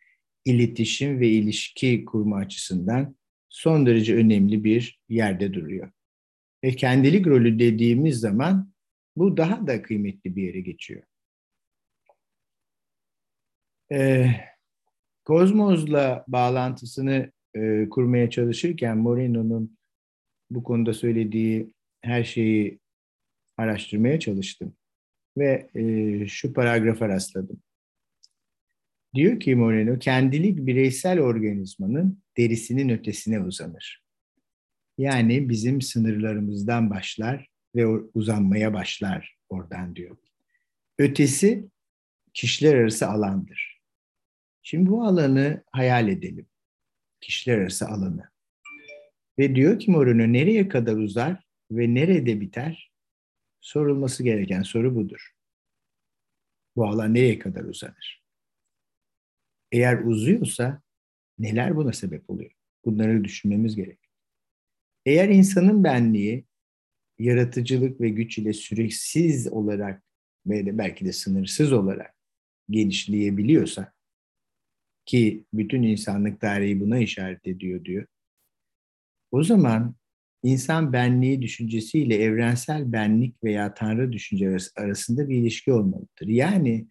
iletişim 0.45 1.21
ve 1.21 1.29
ilişki 1.29 2.05
kurma 2.05 2.37
açısından 2.37 3.17
son 3.49 3.87
derece 3.87 4.17
önemli 4.17 4.65
bir 4.65 5.01
yerde 5.09 5.55
duruyor. 5.55 5.91
Ve 6.65 6.71
kendilik 6.77 7.27
rolü 7.27 7.59
dediğimiz 7.59 8.21
zaman 8.21 8.73
bu 9.17 9.37
daha 9.37 9.67
da 9.67 9.83
kıymetli 9.83 10.37
bir 10.37 10.43
yere 10.43 10.61
geçiyor. 10.61 11.03
Ee, 13.93 14.31
Kozmos'la 15.25 16.25
bağlantısını 16.29 17.33
e, 17.55 17.89
kurmaya 17.89 18.31
çalışırken 18.31 18.99
Moreno'nun 18.99 19.79
bu 20.51 20.63
konuda 20.63 20.95
söylediği 20.95 21.75
her 22.01 22.25
şeyi 22.25 22.79
araştırmaya 23.57 24.21
çalıştım. 24.21 24.77
Ve 25.39 25.71
e, 25.75 26.27
şu 26.29 26.53
paragrafa 26.53 27.09
rastladım. 27.09 27.63
Diyor 29.15 29.41
ki 29.41 29.55
Moreno, 29.55 29.99
kendilik 29.99 30.67
bireysel 30.67 31.21
organizmanın 31.21 32.23
derisinin 32.37 32.89
ötesine 32.89 33.41
uzanır. 33.41 34.03
Yani 34.99 35.49
bizim 35.49 35.83
sınırlarımızdan 35.83 36.91
başlar 36.91 37.49
ve 37.77 37.87
uzanmaya 37.87 38.75
başlar 38.75 39.37
oradan 39.49 39.97
diyor. 39.97 40.17
Ötesi 40.99 41.69
kişiler 42.35 42.75
arası 42.75 43.09
alandır. 43.09 43.80
Şimdi 44.63 44.91
bu 44.91 45.05
alanı 45.05 45.65
hayal 45.73 46.09
edelim. 46.09 46.47
Kişiler 47.21 47.59
arası 47.59 47.89
alanı. 47.89 48.31
Ve 49.39 49.55
diyor 49.55 49.79
ki 49.79 49.91
Moreno 49.91 50.33
nereye 50.33 50.69
kadar 50.69 50.97
uzar 50.97 51.45
ve 51.71 51.95
nerede 51.95 52.41
biter? 52.41 52.93
Sorulması 53.61 54.23
gereken 54.23 54.63
soru 54.63 54.95
budur. 54.95 55.33
Bu 56.77 56.87
alan 56.87 57.15
nereye 57.15 57.39
kadar 57.39 57.65
uzanır? 57.65 58.25
Eğer 59.73 60.05
uzuyorsa 60.05 60.83
neler 61.39 61.77
buna 61.77 61.93
sebep 61.93 62.31
oluyor? 62.31 62.51
Bunları 62.85 63.25
düşünmemiz 63.25 63.77
gerek. 63.77 63.99
Eğer 65.07 65.29
insanın 65.29 65.85
benliği 65.85 66.45
yaratıcılık 67.19 68.01
ve 68.01 68.09
güç 68.09 68.39
ile 68.39 68.53
süreksiz 68.53 69.53
olarak 69.53 70.03
ve 70.47 70.79
belki 70.79 71.05
de 71.05 71.13
sınırsız 71.13 71.73
olarak 71.73 72.15
genişleyebiliyorsa 72.71 73.93
ki 75.11 75.45
bütün 75.53 75.83
insanlık 75.83 76.41
tarihi 76.41 76.81
buna 76.81 76.99
işaret 76.99 77.47
ediyor 77.47 77.85
diyor. 77.85 78.07
O 79.31 79.43
zaman 79.43 79.95
insan 80.43 80.93
benliği 80.93 81.43
düşüncesiyle 81.43 82.17
evrensel 82.17 82.93
benlik 82.93 83.45
veya 83.45 83.75
tanrı 83.75 84.13
düşüncesi 84.13 84.71
arasında 84.77 85.29
bir 85.29 85.37
ilişki 85.37 85.73
olmalıdır. 85.73 86.27
Yani 86.27 86.89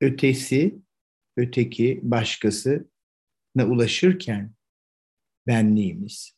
ötesi, 0.00 0.78
öteki, 1.36 2.00
başkasına 2.02 2.84
ulaşırken 3.66 4.52
benliğimiz 5.46 6.36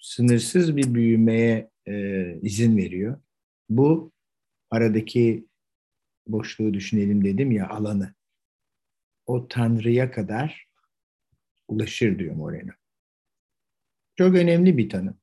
sınırsız 0.00 0.76
bir 0.76 0.94
büyümeye 0.94 1.70
e, 1.88 2.38
izin 2.42 2.76
veriyor. 2.76 3.20
Bu 3.68 4.12
aradaki 4.70 5.46
boşluğu 6.26 6.74
düşünelim 6.74 7.24
dedim 7.24 7.52
ya 7.52 7.68
alanı. 7.68 8.15
O 9.26 9.48
Tanrı'ya 9.48 10.10
kadar 10.10 10.68
ulaşır 11.68 12.18
diyor 12.18 12.34
Moreno. 12.34 12.72
Çok 14.16 14.34
önemli 14.34 14.78
bir 14.78 14.88
tanım. 14.88 15.20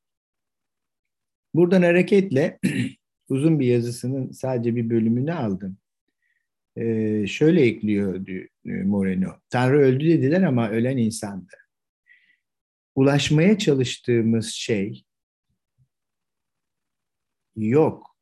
Buradan 1.54 1.82
hareketle 1.82 2.58
uzun 3.28 3.60
bir 3.60 3.66
yazısının 3.66 4.32
sadece 4.32 4.76
bir 4.76 4.90
bölümünü 4.90 5.32
aldım. 5.32 5.78
Ee, 6.76 7.26
şöyle 7.26 7.62
ekliyor 7.62 8.26
Moreno. 8.64 9.40
Tanrı 9.50 9.78
öldü 9.78 10.08
dediler 10.08 10.42
ama 10.42 10.70
ölen 10.70 10.96
insandı. 10.96 11.52
Ulaşmaya 12.94 13.58
çalıştığımız 13.58 14.48
şey 14.48 15.04
yok 17.56 18.16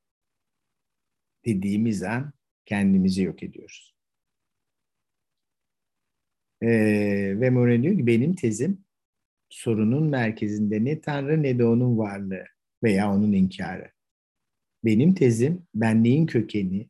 dediğimiz 1.45 2.03
an 2.03 2.33
kendimizi 2.67 3.23
yok 3.23 3.43
ediyoruz. 3.43 3.92
Ee, 6.63 7.41
ve 7.41 7.51
Moreno 7.51 7.83
diyor 7.83 7.97
ki 7.97 8.07
benim 8.07 8.35
tezim 8.35 8.85
sorunun 9.49 10.09
merkezinde 10.09 10.85
ne 10.85 11.01
Tanrı 11.01 11.43
ne 11.43 11.59
de 11.59 11.65
onun 11.65 11.99
varlığı 11.99 12.45
veya 12.83 13.15
onun 13.15 13.33
inkarı. 13.33 13.91
Benim 14.85 15.15
tezim 15.15 15.67
benliğin 15.75 16.27
kökeni, 16.27 16.89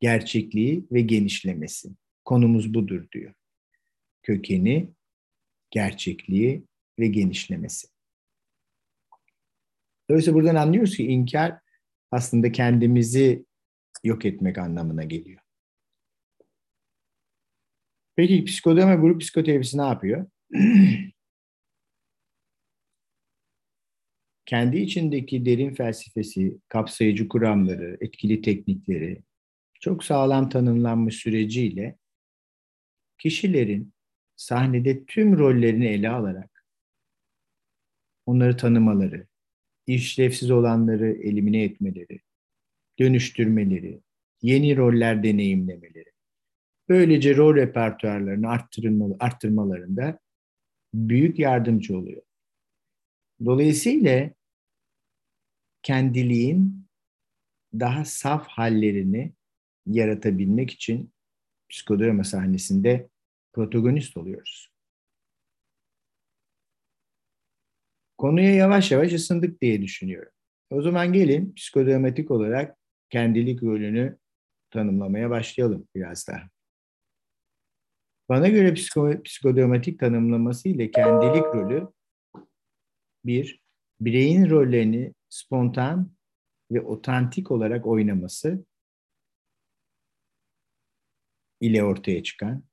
gerçekliği 0.00 0.86
ve 0.92 1.00
genişlemesi. 1.00 1.90
Konumuz 2.24 2.74
budur 2.74 3.06
diyor. 3.12 3.34
Kökeni, 4.22 4.88
gerçekliği 5.70 6.64
ve 6.98 7.06
genişlemesi. 7.06 7.88
Dolayısıyla 10.10 10.34
buradan 10.34 10.54
anlıyoruz 10.54 10.96
ki 10.96 11.06
inkar 11.06 11.58
aslında 12.10 12.52
kendimizi 12.52 13.44
yok 14.04 14.24
etmek 14.24 14.58
anlamına 14.58 15.04
geliyor. 15.04 15.43
Peki 18.16 18.44
psikodrama 18.44 18.94
grup 18.94 19.20
psikoterapisi 19.20 19.78
ne 19.78 19.82
yapıyor? 19.82 20.26
kendi 24.46 24.78
içindeki 24.78 25.46
derin 25.46 25.74
felsefesi, 25.74 26.58
kapsayıcı 26.68 27.28
kuramları, 27.28 27.96
etkili 28.00 28.42
teknikleri, 28.42 29.22
çok 29.80 30.04
sağlam 30.04 30.48
tanımlanmış 30.48 31.16
süreciyle 31.16 31.98
kişilerin 33.18 33.92
sahnede 34.36 35.04
tüm 35.04 35.38
rollerini 35.38 35.86
ele 35.86 36.08
alarak 36.08 36.66
onları 38.26 38.56
tanımaları, 38.56 39.26
işlevsiz 39.86 40.50
olanları 40.50 41.12
elimine 41.12 41.62
etmeleri, 41.62 42.20
dönüştürmeleri, 42.98 44.00
yeni 44.42 44.76
roller 44.76 45.22
deneyimlemeleri, 45.22 46.13
böylece 46.88 47.36
rol 47.36 47.56
repertuarlarını 47.56 48.50
arttırmalarında 49.20 50.18
büyük 50.94 51.38
yardımcı 51.38 51.98
oluyor. 51.98 52.22
Dolayısıyla 53.44 54.30
kendiliğin 55.82 56.86
daha 57.74 58.04
saf 58.04 58.48
hallerini 58.48 59.32
yaratabilmek 59.86 60.70
için 60.70 61.12
psikodrama 61.70 62.24
sahnesinde 62.24 63.08
protagonist 63.52 64.16
oluyoruz. 64.16 64.70
Konuya 68.18 68.54
yavaş 68.54 68.90
yavaş 68.90 69.12
ısındık 69.12 69.60
diye 69.60 69.82
düşünüyorum. 69.82 70.32
O 70.70 70.82
zaman 70.82 71.12
gelin 71.12 71.54
psikodramatik 71.54 72.30
olarak 72.30 72.76
kendilik 73.10 73.62
rolünü 73.62 74.18
tanımlamaya 74.70 75.30
başlayalım 75.30 75.88
biraz 75.94 76.28
daha. 76.28 76.53
Bana 78.28 78.48
göre 78.48 78.74
psiko, 78.74 79.22
psikodramatik 79.22 80.00
tanımlaması 80.00 80.68
ile 80.68 80.90
kendilik 80.90 81.44
rolü 81.44 81.88
bir, 83.24 83.60
bireyin 84.00 84.50
rollerini 84.50 85.14
spontan 85.28 86.12
ve 86.70 86.80
otantik 86.80 87.50
olarak 87.50 87.86
oynaması 87.86 88.64
ile 91.60 91.84
ortaya 91.84 92.22
çıkan 92.22 92.64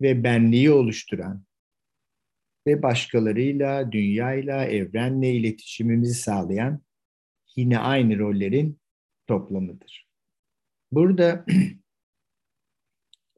ve 0.00 0.24
benliği 0.24 0.70
oluşturan 0.70 1.44
ve 2.66 2.82
başkalarıyla, 2.82 3.92
dünyayla, 3.92 4.64
evrenle 4.64 5.32
iletişimimizi 5.32 6.14
sağlayan 6.14 6.80
yine 7.56 7.78
aynı 7.78 8.18
rollerin 8.18 8.80
toplamıdır. 9.26 10.08
Burada 10.92 11.44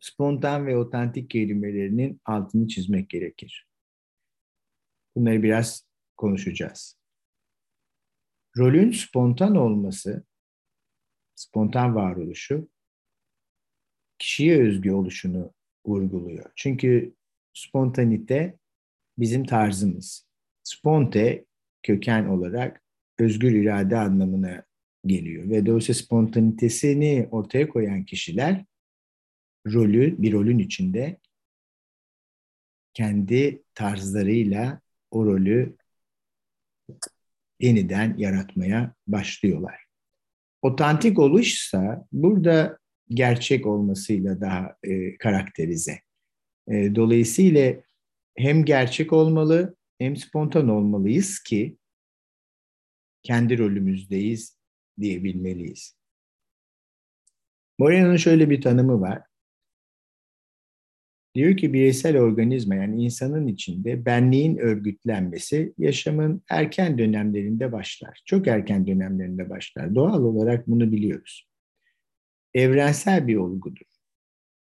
spontan 0.02 0.66
ve 0.66 0.76
otantik 0.76 1.30
kelimelerinin 1.30 2.20
altını 2.24 2.68
çizmek 2.68 3.10
gerekir. 3.10 3.68
Bunları 5.16 5.42
biraz 5.42 5.86
konuşacağız. 6.16 6.98
Rolün 8.56 8.90
spontan 8.90 9.56
olması, 9.56 10.24
spontan 11.34 11.94
varoluşu 11.94 12.68
kişiye 14.18 14.62
özgü 14.62 14.92
oluşunu 14.92 15.52
vurguluyor. 15.86 16.52
Çünkü 16.56 17.14
spontanite 17.54 18.58
bizim 19.18 19.44
tarzımız. 19.44 20.26
Sponte 20.62 21.44
köken 21.82 22.24
olarak 22.24 22.82
özgür 23.18 23.52
irade 23.52 23.98
anlamına 23.98 24.64
geliyor. 25.06 25.50
Ve 25.50 25.66
dolayısıyla 25.66 26.02
spontanitesini 26.02 27.28
ortaya 27.30 27.68
koyan 27.68 28.04
kişiler 28.04 28.64
rolü, 29.66 30.22
bir 30.22 30.32
rolün 30.32 30.58
içinde 30.58 31.20
kendi 32.94 33.62
tarzlarıyla 33.74 34.80
o 35.10 35.26
rolü 35.26 35.76
yeniden 37.60 38.16
yaratmaya 38.16 38.94
başlıyorlar. 39.06 39.84
Otantik 40.62 41.18
oluşsa 41.18 42.06
burada 42.12 42.78
gerçek 43.08 43.66
olmasıyla 43.66 44.40
daha 44.40 44.76
e, 44.82 45.16
karakterize. 45.18 46.00
E, 46.68 46.94
dolayısıyla 46.94 47.74
hem 48.36 48.64
gerçek 48.64 49.12
olmalı 49.12 49.76
hem 49.98 50.16
spontan 50.16 50.68
olmalıyız 50.68 51.42
ki 51.42 51.78
kendi 53.22 53.58
rolümüzdeyiz 53.58 54.58
diyebilmeliyiz. 55.00 55.96
Moreno'nun 57.78 58.16
şöyle 58.16 58.50
bir 58.50 58.62
tanımı 58.62 59.00
var. 59.00 59.22
Diyor 61.34 61.56
ki 61.56 61.72
bireysel 61.72 62.18
organizma 62.18 62.74
yani 62.74 63.04
insanın 63.04 63.46
içinde 63.46 64.06
benliğin 64.06 64.56
örgütlenmesi 64.56 65.74
yaşamın 65.78 66.42
erken 66.48 66.98
dönemlerinde 66.98 67.72
başlar. 67.72 68.22
Çok 68.26 68.46
erken 68.46 68.86
dönemlerinde 68.86 69.50
başlar. 69.50 69.94
Doğal 69.94 70.22
olarak 70.22 70.68
bunu 70.68 70.92
biliyoruz. 70.92 71.48
Evrensel 72.54 73.26
bir 73.26 73.36
olgudur. 73.36 73.86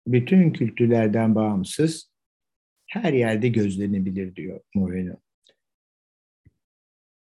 Bütün 0.07 0.53
kültürlerden 0.53 1.35
bağımsız 1.35 2.11
her 2.87 3.13
yerde 3.13 3.47
gözlenebilir 3.47 4.35
diyor 4.35 4.61
Moreno. 4.75 5.15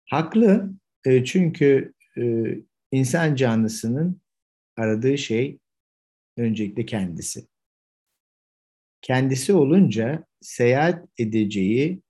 Haklı 0.05 0.73
e, 1.05 1.25
çünkü 1.25 1.93
e, 2.17 2.45
insan 2.91 3.35
canlısının 3.35 4.21
aradığı 4.77 5.17
şey 5.17 5.59
öncelikle 6.37 6.85
kendisi. 6.85 7.47
Kendisi 9.05 9.53
olunca 9.53 10.25
seyahat 10.41 11.09
edeceği 11.17 12.01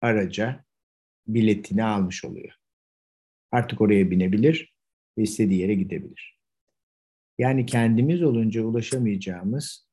araca 0.00 0.64
biletini 1.26 1.84
almış 1.84 2.24
oluyor. 2.24 2.54
Artık 3.52 3.80
oraya 3.80 4.10
binebilir 4.10 4.74
ve 5.18 5.22
istediği 5.22 5.60
yere 5.60 5.74
gidebilir. 5.74 6.38
Yani 7.38 7.66
kendimiz 7.66 8.22
olunca 8.22 8.62
ulaşamayacağımız 8.62 9.88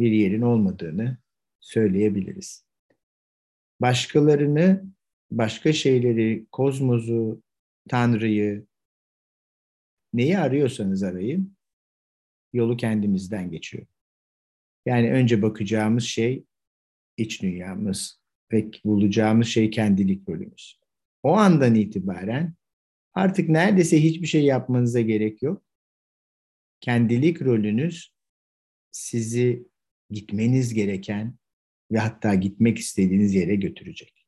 bir 0.00 0.12
yerin 0.12 0.42
olmadığını 0.42 1.18
söyleyebiliriz. 1.60 2.66
Başkalarını, 3.80 4.84
başka 5.30 5.72
şeyleri, 5.72 6.46
kozmosu, 6.52 7.42
Tanrı'yı, 7.88 8.66
neyi 10.12 10.38
arıyorsanız 10.38 11.02
arayın, 11.02 11.56
yolu 12.52 12.76
kendimizden 12.76 13.50
geçiyor. 13.50 13.86
Yani 14.86 15.12
önce 15.12 15.42
bakacağımız 15.42 16.04
şey 16.04 16.44
iç 17.16 17.42
dünyamız 17.42 18.20
ve 18.52 18.70
bulacağımız 18.84 19.46
şey 19.46 19.70
kendilik 19.70 20.28
bölümümüz. 20.28 20.80
O 21.22 21.32
andan 21.32 21.74
itibaren 21.74 22.54
artık 23.14 23.48
neredeyse 23.48 24.02
hiçbir 24.02 24.26
şey 24.26 24.44
yapmanıza 24.44 25.00
gerek 25.00 25.42
yok. 25.42 25.62
Kendilik 26.80 27.42
rolünüz 27.42 28.12
sizi 28.90 29.68
gitmeniz 30.10 30.74
gereken 30.74 31.34
ve 31.92 31.98
hatta 31.98 32.34
gitmek 32.34 32.78
istediğiniz 32.78 33.34
yere 33.34 33.56
götürecek. 33.56 34.26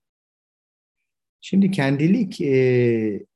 Şimdi 1.40 1.70
kendilik 1.70 2.40
e, 2.40 3.26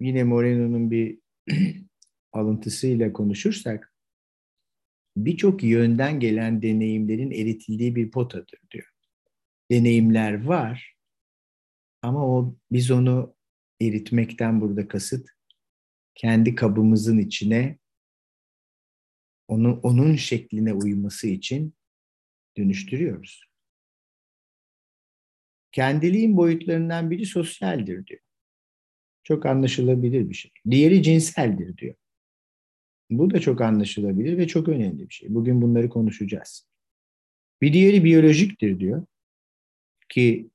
yine 0.00 0.24
Moreno'nun 0.24 0.90
bir 0.90 1.18
alıntısıyla 2.32 3.12
konuşursak 3.12 3.93
birçok 5.16 5.62
yönden 5.62 6.20
gelen 6.20 6.62
deneyimlerin 6.62 7.30
eritildiği 7.30 7.96
bir 7.96 8.10
potadır 8.10 8.60
diyor. 8.70 8.88
Deneyimler 9.70 10.44
var 10.44 10.96
ama 12.02 12.26
o 12.28 12.56
biz 12.72 12.90
onu 12.90 13.36
eritmekten 13.80 14.60
burada 14.60 14.88
kasıt 14.88 15.28
kendi 16.14 16.54
kabımızın 16.54 17.18
içine 17.18 17.78
onu 19.48 19.80
onun 19.82 20.16
şekline 20.16 20.72
uyması 20.72 21.26
için 21.26 21.74
dönüştürüyoruz. 22.56 23.44
Kendiliğin 25.72 26.36
boyutlarından 26.36 27.10
biri 27.10 27.26
sosyaldir 27.26 28.06
diyor. 28.06 28.20
Çok 29.22 29.46
anlaşılabilir 29.46 30.28
bir 30.28 30.34
şey. 30.34 30.52
Diğeri 30.70 31.02
cinseldir 31.02 31.76
diyor. 31.76 31.94
Bu 33.10 33.30
da 33.30 33.40
çok 33.40 33.60
anlaşılabilir 33.60 34.38
ve 34.38 34.46
çok 34.46 34.68
önemli 34.68 35.08
bir 35.08 35.14
şey. 35.14 35.34
Bugün 35.34 35.62
bunları 35.62 35.88
konuşacağız. 35.88 36.66
Bir 37.62 37.72
diğeri 37.72 38.04
biyolojiktir 38.04 38.80
diyor 38.80 39.06
ki 40.08 40.50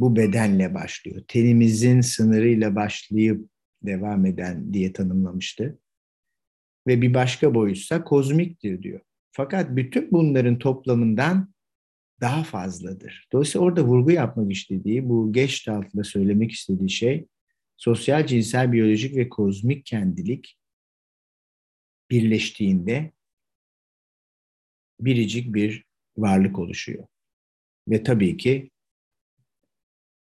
bu 0.00 0.16
bedenle 0.16 0.74
başlıyor. 0.74 1.22
Tenimizin 1.28 2.00
sınırıyla 2.00 2.76
başlayıp 2.76 3.48
devam 3.82 4.26
eden 4.26 4.72
diye 4.72 4.92
tanımlamıştı. 4.92 5.78
Ve 6.86 7.02
bir 7.02 7.14
başka 7.14 7.54
boyutsa 7.54 8.04
kozmiktir 8.04 8.82
diyor. 8.82 9.00
Fakat 9.32 9.76
bütün 9.76 10.10
bunların 10.10 10.58
toplamından 10.58 11.54
daha 12.20 12.44
fazladır. 12.44 13.28
Dolayısıyla 13.32 13.66
orada 13.66 13.84
vurgu 13.84 14.10
yapmak 14.10 14.52
istediği, 14.52 15.08
bu 15.08 15.32
geç 15.32 15.68
altında 15.68 16.04
söylemek 16.04 16.52
istediği 16.52 16.90
şey 16.90 17.26
sosyal, 17.76 18.26
cinsel, 18.26 18.72
biyolojik 18.72 19.16
ve 19.16 19.28
kozmik 19.28 19.86
kendilik 19.86 20.59
birleştiğinde 22.10 23.12
biricik 25.00 25.54
bir 25.54 25.84
varlık 26.16 26.58
oluşuyor. 26.58 27.06
Ve 27.88 28.02
tabii 28.02 28.36
ki 28.36 28.70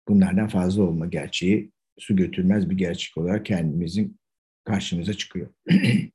bunlardan 0.08 0.48
fazla 0.48 0.84
olma 0.84 1.06
gerçeği 1.06 1.72
su 2.00 2.16
götürmez 2.16 2.70
bir 2.70 2.78
gerçek 2.78 3.18
olarak 3.18 3.46
kendimizin 3.46 4.20
karşımıza 4.64 5.14
çıkıyor. 5.14 5.54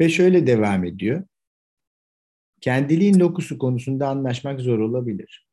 Ve 0.00 0.08
şöyle 0.08 0.46
devam 0.46 0.84
ediyor. 0.84 1.24
Kendiliğin 2.60 3.20
lokusu 3.20 3.58
konusunda 3.58 4.08
anlaşmak 4.08 4.60
zor 4.60 4.78
olabilir. 4.78 5.48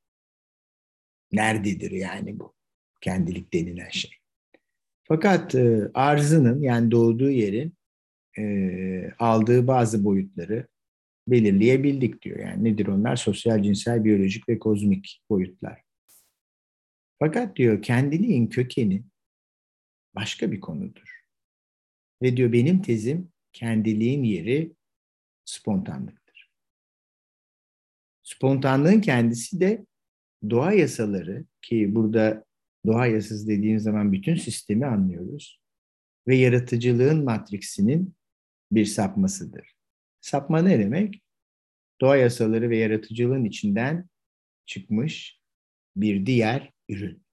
Nerededir 1.31 1.91
yani 1.91 2.39
bu? 2.39 2.55
Kendilik 3.01 3.53
denilen 3.53 3.89
şey. 3.89 4.18
Fakat 5.09 5.55
e, 5.55 5.91
arzının 5.93 6.61
yani 6.61 6.91
doğduğu 6.91 7.29
yerin 7.29 7.77
e, 8.37 9.11
aldığı 9.19 9.67
bazı 9.67 10.03
boyutları 10.03 10.67
belirleyebildik 11.27 12.21
diyor. 12.21 12.39
Yani 12.39 12.63
nedir 12.63 12.87
onlar? 12.87 13.15
Sosyal, 13.15 13.63
cinsel, 13.63 14.03
biyolojik 14.03 14.49
ve 14.49 14.59
kozmik 14.59 15.21
boyutlar. 15.29 15.81
Fakat 17.19 17.55
diyor 17.55 17.81
kendiliğin 17.81 18.47
kökeni 18.47 19.03
başka 20.15 20.51
bir 20.51 20.59
konudur. 20.59 21.19
Ve 22.21 22.37
diyor 22.37 22.53
benim 22.53 22.81
tezim 22.81 23.31
kendiliğin 23.53 24.23
yeri 24.23 24.73
spontanlıktır. 25.45 26.51
Spontanlığın 28.23 29.01
kendisi 29.01 29.59
de 29.59 29.85
doğa 30.49 30.73
yasaları 30.73 31.45
ki 31.61 31.95
burada 31.95 32.45
doğa 32.85 33.07
yasası 33.07 33.47
dediğimiz 33.47 33.83
zaman 33.83 34.11
bütün 34.11 34.35
sistemi 34.35 34.85
anlıyoruz 34.85 35.61
ve 36.27 36.35
yaratıcılığın 36.35 37.23
matriksinin 37.23 38.15
bir 38.71 38.85
sapmasıdır. 38.85 39.75
Sapma 40.21 40.61
ne 40.61 40.79
demek? 40.79 41.23
Doğa 42.01 42.17
yasaları 42.17 42.69
ve 42.69 42.77
yaratıcılığın 42.77 43.45
içinden 43.45 44.09
çıkmış 44.65 45.39
bir 45.95 46.25
diğer 46.25 46.73
ürün. 46.89 47.23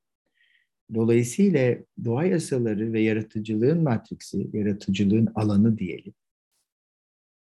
Dolayısıyla 0.95 1.77
doğa 2.05 2.25
yasaları 2.25 2.93
ve 2.93 3.01
yaratıcılığın 3.01 3.83
matriksi, 3.83 4.51
yaratıcılığın 4.53 5.29
alanı 5.35 5.79
diyelim. 5.79 6.15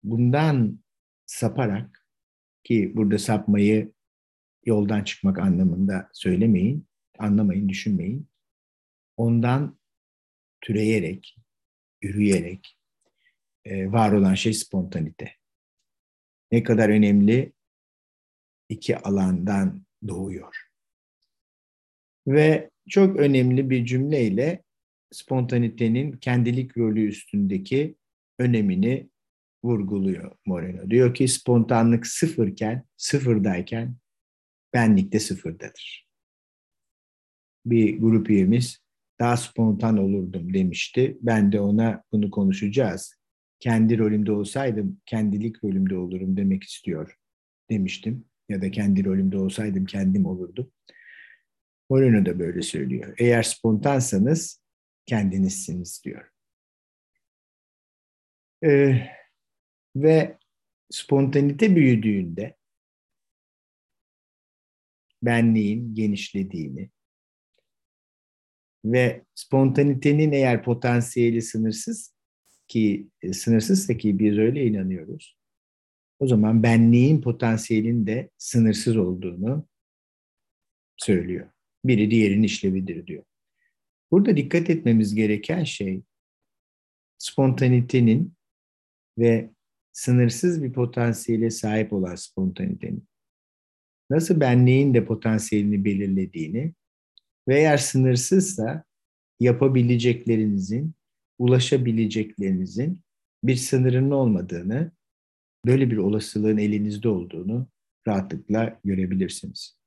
Bundan 0.03 0.81
saparak 1.27 2.07
ki 2.65 2.93
burada 2.97 3.19
sapmayı 3.19 3.93
yoldan 4.65 5.05
çıkmak 5.05 5.39
anlamında 5.39 6.09
söylemeyin, 6.13 6.87
anlamayın, 7.21 7.69
düşünmeyin. 7.69 8.29
Ondan 9.17 9.79
türeyerek, 10.61 11.37
yürüyerek 12.03 12.79
e, 13.65 13.93
var 13.93 14.13
olan 14.13 14.35
şey 14.35 14.53
spontanite. 14.53 15.33
Ne 16.53 16.63
kadar 16.63 16.89
önemli 16.89 17.53
iki 18.69 18.99
alandan 18.99 19.87
doğuyor. 20.09 20.57
Ve 22.27 22.71
çok 22.89 23.17
önemli 23.17 23.71
bir 23.71 23.85
cümleyle 23.85 24.63
spontanitenin 25.13 26.13
kendilik 26.13 26.79
rolü 26.79 27.09
üstündeki 27.09 27.97
önemini 28.39 29.11
vurguluyor 29.65 30.37
Moreno. 30.47 30.91
Diyor 30.91 31.15
ki 31.15 31.29
spontanlık 31.29 32.07
sıfırken, 32.07 32.85
sıfırdayken 32.97 33.97
benlik 34.75 35.13
de 35.13 35.21
sıfırdadır. 35.21 36.10
Bir 37.67 38.01
grup 38.01 38.31
üyemiz 38.31 38.79
daha 39.21 39.37
spontan 39.37 39.97
olurdum 39.97 40.55
demişti. 40.55 41.19
Ben 41.21 41.53
de 41.53 41.61
ona 41.61 42.03
bunu 42.13 42.31
konuşacağız. 42.31 43.15
Kendi 43.61 43.99
rolümde 43.99 44.33
olsaydım 44.33 45.01
kendilik 45.07 45.65
rolümde 45.65 45.97
olurum 45.97 46.37
demek 46.37 46.65
istiyor 46.65 47.17
demiştim. 47.71 48.25
Ya 48.49 48.63
da 48.63 48.71
kendi 48.71 49.05
rolümde 49.05 49.39
olsaydım 49.39 49.85
kendim 49.85 50.27
olurdum. 50.27 50.73
Moreno 51.91 52.27
da 52.27 52.39
böyle 52.39 52.63
söylüyor. 52.63 53.15
Eğer 53.19 53.43
spontansanız 53.43 54.63
kendinizsiniz 55.07 56.03
diyor. 56.05 56.31
Ee, 58.65 59.07
ve 59.97 60.39
spontanite 60.91 61.77
büyüdüğünde 61.77 62.57
benliğin 65.23 65.95
genişlediğini 65.95 66.91
ve 68.85 69.25
spontanitenin 69.35 70.33
eğer 70.33 70.63
potansiyeli 70.63 71.43
sınırsız 71.43 72.15
ki 72.69 73.09
e, 73.23 73.33
sınırsızsa 73.33 73.97
ki 73.97 74.19
biz 74.19 74.39
öyle 74.39 74.67
inanıyoruz. 74.67 75.37
O 76.19 76.27
zaman 76.27 76.63
benliğin 76.63 77.21
potansiyelinin 77.21 78.07
de 78.07 78.31
sınırsız 78.39 78.97
olduğunu 78.97 79.69
söylüyor. 80.97 81.51
Biri 81.85 82.11
diğerinin 82.11 82.43
işlevidir 82.43 83.07
diyor. 83.07 83.25
Burada 84.11 84.37
dikkat 84.37 84.71
etmemiz 84.71 85.15
gereken 85.15 85.65
şey 85.65 86.03
spontanitenin 87.19 88.35
ve 89.19 89.51
sınırsız 89.93 90.63
bir 90.63 90.73
potansiyele 90.73 91.51
sahip 91.51 91.93
olan 91.93 92.15
spontanitenin 92.15 93.09
nasıl 94.11 94.41
benliğin 94.41 94.95
de 94.95 95.05
potansiyelini 95.05 95.85
belirlediğini 95.85 96.75
ve 97.51 97.59
eğer 97.59 97.77
sınırsızsa 97.77 98.85
yapabileceklerinizin, 99.41 100.95
ulaşabileceklerinizin 101.39 103.01
bir 103.45 103.57
sınırının 103.57 104.11
olmadığını, 104.11 104.93
böyle 105.67 105.91
bir 105.91 105.97
olasılığın 105.97 106.59
elinizde 106.59 107.09
olduğunu 107.09 107.67
rahatlıkla 108.09 108.81
görebilirsiniz. 108.85 109.79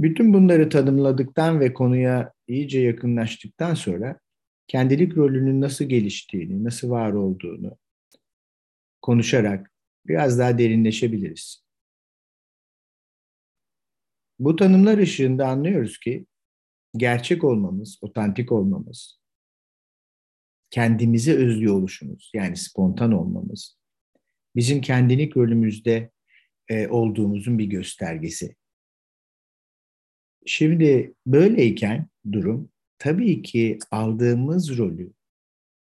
Bütün 0.00 0.34
bunları 0.34 0.68
tanımladıktan 0.68 1.60
ve 1.60 1.72
konuya 1.72 2.32
iyice 2.48 2.80
yakınlaştıktan 2.80 3.74
sonra 3.74 4.20
kendilik 4.68 5.16
rolünün 5.16 5.60
nasıl 5.60 5.84
geliştiğini, 5.84 6.64
nasıl 6.64 6.90
var 6.90 7.12
olduğunu 7.12 7.78
konuşarak 9.02 9.72
biraz 10.06 10.38
daha 10.38 10.58
derinleşebiliriz. 10.58 11.69
Bu 14.40 14.56
tanımlar 14.56 14.98
ışığında 14.98 15.48
anlıyoruz 15.48 15.98
ki 15.98 16.26
gerçek 16.96 17.44
olmamız, 17.44 17.98
otantik 18.02 18.52
olmamız, 18.52 19.20
kendimize 20.70 21.34
özgü 21.34 21.68
oluşumuz 21.68 22.30
yani 22.34 22.56
spontan 22.56 23.12
olmamız 23.12 23.78
bizim 24.56 24.80
kendilik 24.80 25.36
rolümüzde 25.36 26.10
e, 26.68 26.88
olduğumuzun 26.88 27.58
bir 27.58 27.64
göstergesi. 27.64 28.54
Şimdi 30.46 31.14
böyleyken 31.26 32.08
durum 32.32 32.70
tabii 32.98 33.42
ki 33.42 33.78
aldığımız 33.90 34.78
rolü 34.78 35.12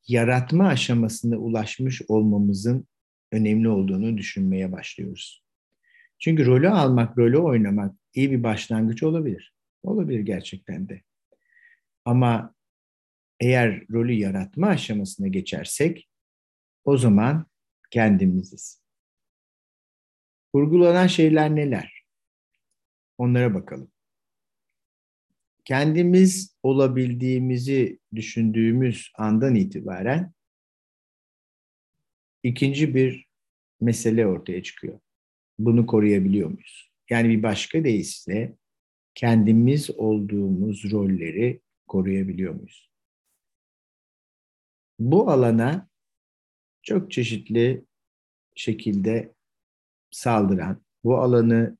yaratma 0.09 0.69
aşamasına 0.69 1.37
ulaşmış 1.37 2.03
olmamızın 2.09 2.87
önemli 3.33 3.69
olduğunu 3.69 4.19
düşünmeye 4.19 4.73
başlıyoruz. 4.73 5.42
Çünkü 6.23 6.47
rolü 6.47 6.69
almak, 6.69 7.19
rolü 7.19 7.39
oynamak 7.39 7.97
iyi 8.15 8.31
bir 8.31 8.43
başlangıç 8.43 9.03
olabilir. 9.03 9.55
Olabilir 9.83 10.21
gerçekten 10.21 10.89
de. 10.89 11.03
Ama 12.05 12.55
eğer 13.41 13.89
rolü 13.91 14.13
yaratma 14.13 14.67
aşamasına 14.67 15.29
geçersek 15.29 16.09
o 16.85 16.97
zaman 16.97 17.47
kendimiziz. 17.91 18.83
Vurgulanan 20.55 21.07
şeyler 21.07 21.57
neler? 21.57 22.05
Onlara 23.19 23.55
bakalım 23.55 23.93
kendimiz 25.65 26.57
olabildiğimizi 26.63 27.99
düşündüğümüz 28.15 29.13
andan 29.19 29.55
itibaren 29.55 30.33
ikinci 32.43 32.95
bir 32.95 33.27
mesele 33.81 34.27
ortaya 34.27 34.63
çıkıyor. 34.63 35.01
Bunu 35.59 35.87
koruyabiliyor 35.87 36.51
muyuz? 36.51 36.93
Yani 37.11 37.29
bir 37.29 37.43
başka 37.43 37.85
deyişle 37.85 38.57
kendimiz 39.15 39.91
olduğumuz 39.91 40.93
rolleri 40.93 41.61
koruyabiliyor 41.87 42.55
muyuz? 42.55 42.91
Bu 44.99 45.31
alana 45.31 45.88
çok 46.83 47.11
çeşitli 47.11 47.85
şekilde 48.55 49.35
saldıran, 50.11 50.85
bu 51.05 51.19
alanı 51.19 51.79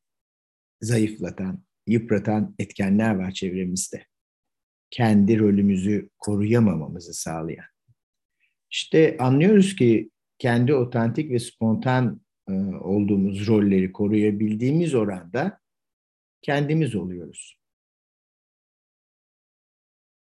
zayıflatan, 0.81 1.65
yıpratan 1.87 2.55
etkenler 2.59 3.15
var 3.15 3.31
çevremizde. 3.31 4.07
Kendi 4.91 5.39
rolümüzü 5.39 6.11
koruyamamamızı 6.19 7.15
sağlayan. 7.15 7.67
İşte 8.71 9.17
anlıyoruz 9.21 9.77
ki 9.77 10.11
kendi 10.39 10.75
otantik 10.75 11.31
ve 11.31 11.39
spontan 11.39 12.21
olduğumuz 12.81 13.49
rolleri 13.49 13.93
koruyabildiğimiz 13.93 14.95
oranda 14.95 15.61
kendimiz 16.43 16.95
oluyoruz. 16.95 17.59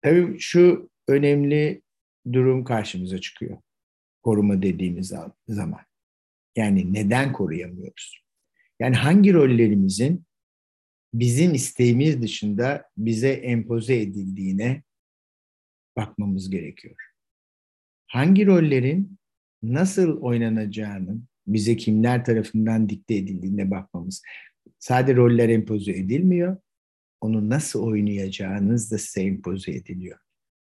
Tabii 0.03 0.39
şu 0.41 0.91
önemli 1.09 1.83
durum 2.33 2.65
karşımıza 2.65 3.21
çıkıyor. 3.21 3.59
Koruma 4.23 4.63
dediğimiz 4.63 5.13
zaman. 5.49 5.81
Yani 6.57 6.93
neden 6.93 7.33
koruyamıyoruz? 7.33 8.25
Yani 8.81 8.97
hangi 8.97 9.35
rollerimizin 9.35 10.25
bizim 11.15 11.55
isteğimiz 11.55 12.23
dışında 12.23 12.91
bize 12.97 13.33
empoze 13.33 14.01
edildiğine 14.01 14.83
bakmamız 15.97 16.51
gerekiyor. 16.51 16.97
Hangi 18.07 18.47
rollerin 18.47 19.19
nasıl 19.63 20.21
oynanacağının 20.21 21.29
bize 21.47 21.77
kimler 21.77 22.25
tarafından 22.25 22.89
dikte 22.89 23.15
edildiğine 23.15 23.71
bakmamız. 23.71 24.23
Sadece 24.79 25.17
roller 25.17 25.49
empoze 25.49 25.93
edilmiyor, 25.93 26.57
onu 27.21 27.51
nasıl 27.51 27.83
oynayacağınız 27.83 28.93
da 28.93 28.99
size 28.99 29.23
empoze 29.23 29.73
ediliyor. 29.73 30.19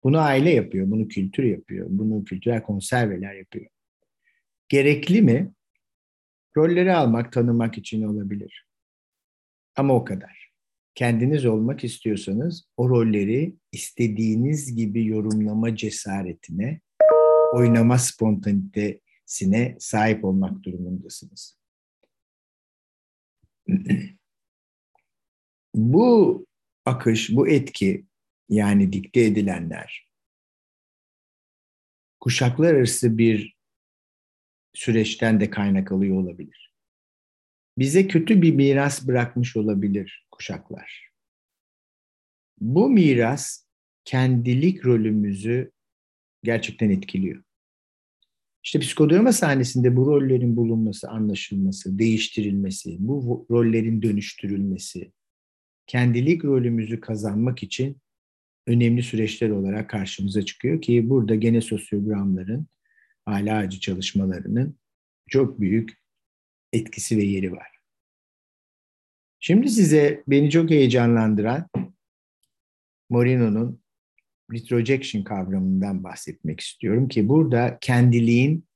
Bunu 0.03 0.19
aile 0.19 0.49
yapıyor, 0.49 0.91
bunu 0.91 1.07
kültür 1.07 1.43
yapıyor, 1.43 1.87
bunu 1.89 2.23
kültürel 2.23 2.63
konserveler 2.63 3.33
yapıyor. 3.33 3.65
Gerekli 4.69 5.21
mi? 5.21 5.53
Rolleri 6.57 6.93
almak, 6.93 7.33
tanımak 7.33 7.77
için 7.77 8.03
olabilir. 8.03 8.67
Ama 9.75 9.95
o 9.95 10.03
kadar. 10.03 10.51
Kendiniz 10.95 11.45
olmak 11.45 11.83
istiyorsanız 11.83 12.63
o 12.77 12.89
rolleri 12.89 13.55
istediğiniz 13.71 14.75
gibi 14.75 15.05
yorumlama 15.05 15.75
cesaretine, 15.75 16.81
oynama 17.53 17.97
spontanitesine 19.25 19.75
sahip 19.79 20.25
olmak 20.25 20.63
durumundasınız. 20.63 21.57
bu 25.75 26.45
akış, 26.85 27.29
bu 27.29 27.47
etki 27.47 28.05
yani 28.49 28.93
dikte 28.93 29.21
edilenler 29.25 30.09
kuşaklar 32.19 32.73
arası 32.73 33.17
bir 33.17 33.55
süreçten 34.73 35.39
de 35.39 35.49
kaynak 35.49 35.91
alıyor 35.91 36.17
olabilir 36.17 36.73
bize 37.77 38.07
kötü 38.07 38.41
bir 38.41 38.53
miras 38.53 39.07
bırakmış 39.07 39.57
olabilir 39.57 40.27
kuşaklar. 40.31 41.09
Bu 42.59 42.89
miras 42.89 43.65
kendilik 44.05 44.85
rolümüzü 44.85 45.71
gerçekten 46.43 46.89
etkiliyor. 46.89 47.44
İşte 48.65 48.79
psikodrama 48.79 49.33
sahnesinde 49.33 49.95
bu 49.95 50.05
rollerin 50.07 50.55
bulunması, 50.55 51.09
anlaşılması, 51.09 51.99
değiştirilmesi, 51.99 52.95
bu 52.99 53.47
rollerin 53.51 54.01
dönüştürülmesi, 54.01 55.11
kendilik 55.87 56.45
rolümüzü 56.45 56.99
kazanmak 56.99 57.63
için 57.63 57.97
önemli 58.67 59.03
süreçler 59.03 59.49
olarak 59.49 59.89
karşımıza 59.89 60.45
çıkıyor 60.45 60.81
ki 60.81 61.09
burada 61.09 61.35
gene 61.35 61.61
sosyogramların, 61.61 62.67
hala 63.25 63.57
acı 63.57 63.79
çalışmalarının 63.79 64.77
çok 65.29 65.59
büyük 65.59 65.93
etkisi 66.73 67.17
ve 67.17 67.23
yeri 67.23 67.51
var. 67.51 67.67
Şimdi 69.39 69.69
size 69.69 70.23
beni 70.27 70.49
çok 70.49 70.69
heyecanlandıran 70.69 71.67
Moreno'nun 73.09 73.84
retrojection 74.53 75.23
kavramından 75.23 76.03
bahsetmek 76.03 76.59
istiyorum 76.59 77.07
ki 77.07 77.29
burada 77.29 77.77
kendiliğin 77.81 78.67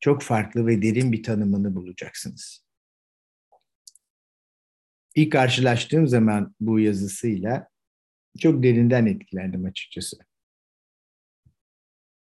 çok 0.00 0.22
farklı 0.22 0.66
ve 0.66 0.82
derin 0.82 1.12
bir 1.12 1.22
tanımını 1.22 1.74
bulacaksınız. 1.74 2.64
İlk 5.14 5.32
karşılaştığım 5.32 6.08
zaman 6.08 6.54
bu 6.60 6.80
yazısıyla 6.80 7.68
çok 8.38 8.62
derinden 8.62 9.06
etkilendim 9.06 9.64
açıkçası. 9.64 10.16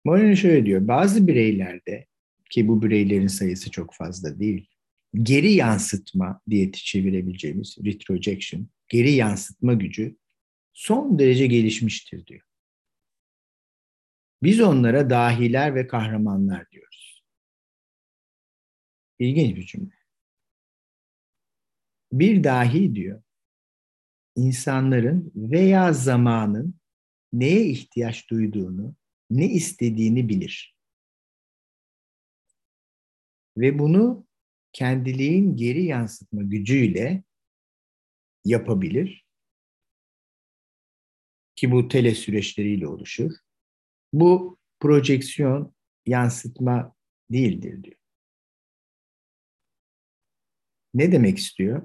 Moreno 0.05 0.37
şöyle 0.37 0.67
diyor, 0.67 0.89
bazı 0.89 1.27
bireylerde 1.27 2.07
ki 2.51 2.69
bu 2.69 2.83
bireylerin 2.83 3.27
sayısı 3.27 3.71
çok 3.71 3.95
fazla 3.95 4.39
değil, 4.41 4.69
geri 5.15 5.53
yansıtma 5.53 6.41
diye 6.51 6.73
çevirebileceğimiz 6.73 7.77
retrojection, 7.85 8.69
geri 8.89 9.13
yansıtma 9.13 9.75
gücü 9.75 10.17
son 10.73 11.19
derece 11.19 11.47
gelişmiştir 11.47 12.27
diyor. 12.27 12.43
Biz 14.43 14.61
onlara 14.61 15.11
dahiler 15.11 15.75
ve 15.75 15.87
kahramanlar 15.87 16.71
diyoruz. 16.71 17.25
İlginç 19.19 19.57
bir 19.57 19.67
cümle. 19.67 19.95
Bir 22.13 22.45
dahi 22.45 22.95
diyor, 22.95 23.23
insanların 24.37 25.33
veya 25.35 25.93
zamanın 25.93 26.75
neye 27.33 27.67
ihtiyaç 27.67 28.31
duyduğunu, 28.31 28.95
ne 29.31 29.47
istediğini 29.49 30.29
bilir. 30.29 30.77
Ve 33.57 33.79
bunu 33.79 34.27
kendiliğin 34.73 35.57
geri 35.57 35.85
yansıtma 35.85 36.43
gücüyle 36.43 37.25
yapabilir. 38.45 39.27
Ki 41.57 41.71
bu 41.71 41.89
tele 41.89 42.15
süreçleriyle 42.15 42.87
oluşur. 42.87 43.42
Bu 44.13 44.59
projeksiyon 44.81 45.75
yansıtma 46.07 46.97
değildir 47.31 47.83
diyor. 47.83 47.97
Ne 50.95 51.13
demek 51.13 51.39
istiyor? 51.39 51.83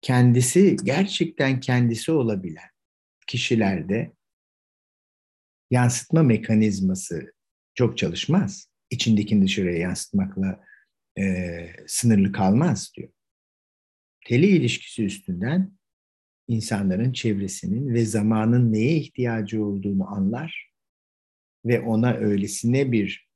Kendisi 0.00 0.76
gerçekten 0.84 1.60
kendisi 1.60 2.12
olabilen 2.12 2.70
kişilerde 3.26 4.12
yansıtma 5.70 6.22
mekanizması 6.22 7.32
çok 7.74 7.98
çalışmaz. 7.98 8.70
İçindekini 8.90 9.44
dışarıya 9.44 9.78
yansıtmakla 9.78 10.64
e, 11.18 11.66
sınırlı 11.86 12.32
kalmaz 12.32 12.92
diyor. 12.96 13.08
Teli 14.26 14.46
ilişkisi 14.46 15.04
üstünden 15.04 15.72
insanların 16.48 17.12
çevresinin 17.12 17.94
ve 17.94 18.04
zamanın 18.04 18.72
neye 18.72 18.96
ihtiyacı 18.96 19.64
olduğunu 19.64 20.08
anlar 20.08 20.72
ve 21.64 21.80
ona 21.80 22.14
öylesine 22.14 22.92
bir 22.92 23.28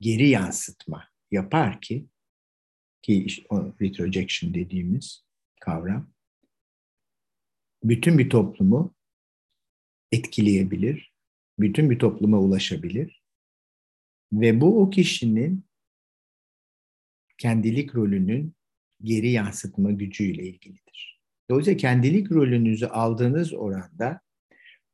geri 0.00 0.28
yansıtma 0.28 1.08
yapar 1.30 1.80
ki 1.80 2.06
ki 3.02 3.26
o 3.48 3.74
retrojection 3.80 4.54
dediğimiz 4.54 5.24
kavram 5.60 6.14
bütün 7.84 8.18
bir 8.18 8.30
toplumu 8.30 8.94
etkileyebilir, 10.12 11.12
bütün 11.58 11.90
bir 11.90 11.98
topluma 11.98 12.40
ulaşabilir 12.40 13.22
ve 14.32 14.60
bu 14.60 14.82
o 14.82 14.90
kişinin 14.90 15.64
kendilik 17.38 17.94
rolünün 17.94 18.54
geri 19.02 19.30
yansıtma 19.30 19.90
gücüyle 19.90 20.42
ilgilidir. 20.42 21.13
Dolayısıyla 21.50 21.76
kendilik 21.76 22.32
rolünüzü 22.32 22.86
aldığınız 22.86 23.54
oranda, 23.54 24.20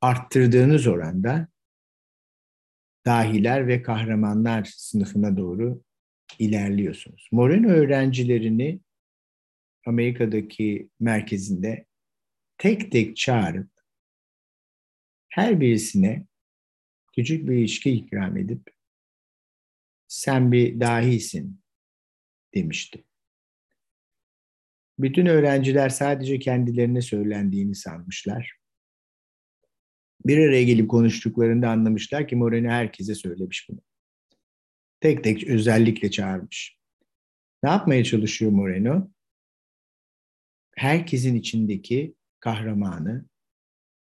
arttırdığınız 0.01 0.87
oranda 0.87 1.49
dahiler 3.07 3.69
ve 3.69 3.83
kahramanlar 3.83 4.65
sınıfına 4.65 5.37
doğru 5.37 5.83
ilerliyorsunuz. 6.39 7.29
Moreno 7.33 7.69
öğrencilerini 7.69 8.81
Amerika'daki 9.87 10.91
merkezinde 11.01 11.87
tek 12.59 12.93
tek 12.93 13.17
çağırıp 13.17 13.71
her 15.29 15.61
birisine 15.61 16.27
küçük 17.17 17.49
bir 17.49 17.55
ilişki 17.57 17.91
ikram 17.91 18.37
edip 18.37 18.63
sen 20.09 20.53
bir 20.53 20.81
dahisin 20.81 21.61
demişti. 22.55 23.05
Bütün 25.03 25.27
öğrenciler 25.27 25.89
sadece 25.89 26.39
kendilerine 26.39 27.03
söylendiğini 27.03 27.75
sanmışlar. 27.75 28.57
Bir 30.27 30.39
araya 30.39 30.65
gelip 30.65 30.91
konuştuklarında 30.91 31.71
anlamışlar 31.71 32.29
ki 32.29 32.37
Moreno 32.37 32.69
herkese 32.69 33.15
söylemiş 33.15 33.69
bunu. 33.69 33.81
Tek 35.01 35.25
tek 35.25 35.47
özellikle 35.47 36.11
çağırmış. 36.11 36.79
Ne 37.63 37.71
yapmaya 37.71 38.05
çalışıyor 38.05 38.51
Moreno? 38.53 39.11
Herkesin 40.77 41.35
içindeki 41.35 42.15
kahramanı, 42.41 43.25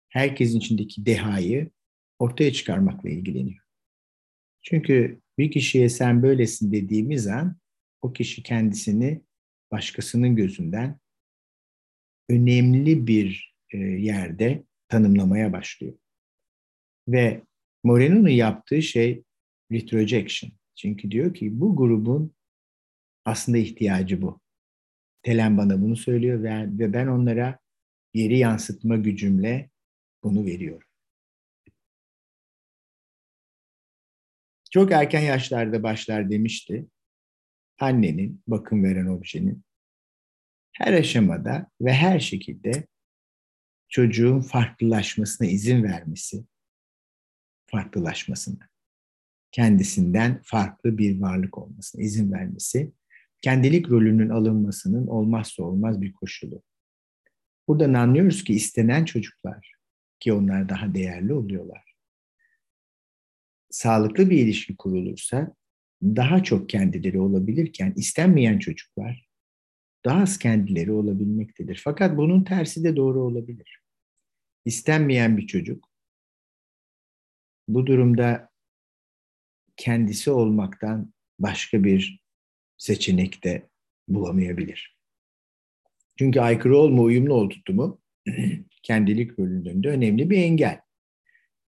herkesin 0.09 0.59
içindeki 0.59 1.05
dehayı 1.05 1.71
ortaya 2.19 2.53
çıkarmakla 2.53 3.09
ilgileniyor. 3.09 3.63
Çünkü 4.61 5.21
bir 5.37 5.51
kişiye 5.51 5.89
sen 5.89 6.23
böylesin 6.23 6.71
dediğimiz 6.71 7.27
an 7.27 7.57
o 8.01 8.13
kişi 8.13 8.43
kendisini 8.43 9.26
başkasının 9.71 10.35
gözünden 10.35 10.99
önemli 12.29 13.07
bir 13.07 13.55
e, 13.73 13.77
yerde 13.77 14.63
tanımlamaya 14.89 15.53
başlıyor. 15.53 15.93
Ve 17.07 17.43
Moreno'nun 17.83 18.29
yaptığı 18.29 18.81
şey 18.81 19.23
retrojection. 19.71 20.51
Çünkü 20.75 21.11
diyor 21.11 21.33
ki 21.33 21.59
bu 21.59 21.75
grubun 21.75 22.35
aslında 23.25 23.57
ihtiyacı 23.57 24.21
bu. 24.21 24.41
Telen 25.23 25.57
bana 25.57 25.81
bunu 25.81 25.95
söylüyor 25.95 26.43
ve, 26.43 26.79
ve 26.79 26.93
ben 26.93 27.07
onlara 27.07 27.59
geri 28.13 28.37
yansıtma 28.37 28.97
gücümle 28.97 29.69
bunu 30.23 30.45
veriyorum. 30.45 30.87
Çok 34.71 34.91
erken 34.91 35.21
yaşlarda 35.21 35.83
başlar 35.83 36.29
demişti. 36.29 36.87
Annenin, 37.79 38.43
bakım 38.47 38.83
veren 38.83 39.05
objenin 39.05 39.63
her 40.71 40.93
aşamada 40.93 41.71
ve 41.81 41.93
her 41.93 42.19
şekilde 42.19 42.87
çocuğun 43.89 44.39
farklılaşmasına 44.39 45.47
izin 45.47 45.83
vermesi, 45.83 46.45
farklılaşmasına, 47.65 48.69
kendisinden 49.51 50.41
farklı 50.43 50.97
bir 50.97 51.21
varlık 51.21 51.57
olmasına 51.57 52.01
izin 52.01 52.31
vermesi, 52.31 52.91
kendilik 53.41 53.89
rolünün 53.89 54.29
alınmasının 54.29 55.07
olmazsa 55.07 55.63
olmaz 55.63 56.01
bir 56.01 56.13
koşulu. 56.13 56.63
Buradan 57.67 57.93
anlıyoruz 57.93 58.43
ki 58.43 58.53
istenen 58.53 59.05
çocuklar 59.05 59.73
ki 60.19 60.33
onlar 60.33 60.69
daha 60.69 60.93
değerli 60.93 61.33
oluyorlar. 61.33 61.95
Sağlıklı 63.69 64.29
bir 64.29 64.37
ilişki 64.37 64.77
kurulursa 64.77 65.55
daha 66.03 66.43
çok 66.43 66.69
kendileri 66.69 67.19
olabilirken 67.19 67.93
istenmeyen 67.95 68.59
çocuklar 68.59 69.27
daha 70.05 70.21
az 70.21 70.39
kendileri 70.39 70.91
olabilmektedir. 70.91 71.81
Fakat 71.83 72.17
bunun 72.17 72.43
tersi 72.43 72.83
de 72.83 72.95
doğru 72.95 73.21
olabilir. 73.21 73.81
İstenmeyen 74.65 75.37
bir 75.37 75.47
çocuk 75.47 75.89
bu 77.67 77.87
durumda 77.87 78.49
kendisi 79.77 80.31
olmaktan 80.31 81.13
başka 81.39 81.83
bir 81.83 82.23
seçenek 82.77 83.43
de 83.43 83.69
bulamayabilir. 84.07 84.97
Çünkü 86.17 86.39
aykırı 86.39 86.77
olma, 86.77 87.01
uyumlu 87.01 87.33
ol 87.33 87.49
tutumu 87.49 88.01
kendilik 88.83 89.39
rolünde 89.39 89.89
önemli 89.89 90.29
bir 90.29 90.37
engel. 90.37 90.81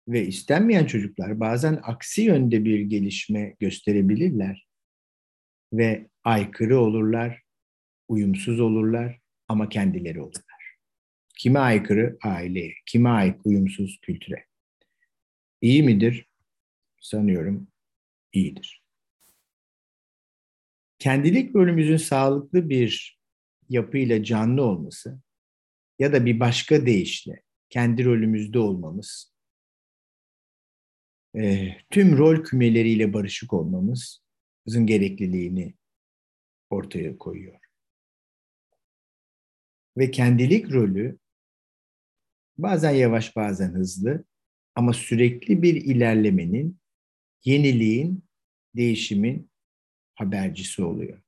Ve 0.08 0.28
istenmeyen 0.28 0.86
çocuklar 0.86 1.40
bazen 1.40 1.80
aksi 1.84 2.22
yönde 2.22 2.66
bir 2.66 2.80
gelişme 2.80 3.56
gösterebilirler 3.60 4.68
ve 5.74 6.08
aykırı 6.24 6.80
olurlar, 6.80 7.42
uyumsuz 8.08 8.60
olurlar 8.60 9.20
ama 9.48 9.70
kendileri 9.70 10.22
olurlar. 10.22 10.76
Kime 11.38 11.60
aykırı? 11.60 12.18
Aileye. 12.24 12.74
Kime 12.86 13.10
aykırı? 13.10 13.42
Uyumsuz 13.46 14.00
kültüre. 14.02 14.46
İyi 15.62 15.84
midir? 15.84 16.28
Sanıyorum 17.02 17.68
iyidir. 18.34 18.84
Kendilik 21.00 21.56
rolümüzün 21.56 21.98
sağlıklı 21.98 22.70
bir 22.70 23.20
yapıyla 23.70 24.24
canlı 24.24 24.64
olması 24.64 25.20
ya 26.00 26.14
da 26.14 26.26
bir 26.26 26.40
başka 26.40 26.86
deyişle 26.86 27.42
kendi 27.70 28.06
rolümüzde 28.06 28.60
olmamız, 28.60 29.33
e, 31.38 31.76
tüm 31.90 32.18
rol 32.18 32.44
kümeleriyle 32.44 33.14
barışık 33.14 33.54
olmamızın 33.54 34.86
gerekliliğini 34.86 35.76
ortaya 36.70 37.18
koyuyor. 37.18 37.60
Ve 39.98 40.12
kendilik 40.12 40.72
rolü 40.72 41.20
bazen 42.58 42.92
yavaş 42.92 43.36
bazen 43.36 43.74
hızlı 43.74 44.24
ama 44.76 44.94
sürekli 44.94 45.62
bir 45.62 45.76
ilerlemenin, 45.76 46.80
yeniliğin, 47.46 48.24
değişimin 48.76 49.52
habercisi 50.16 50.84
oluyor. 50.84 51.22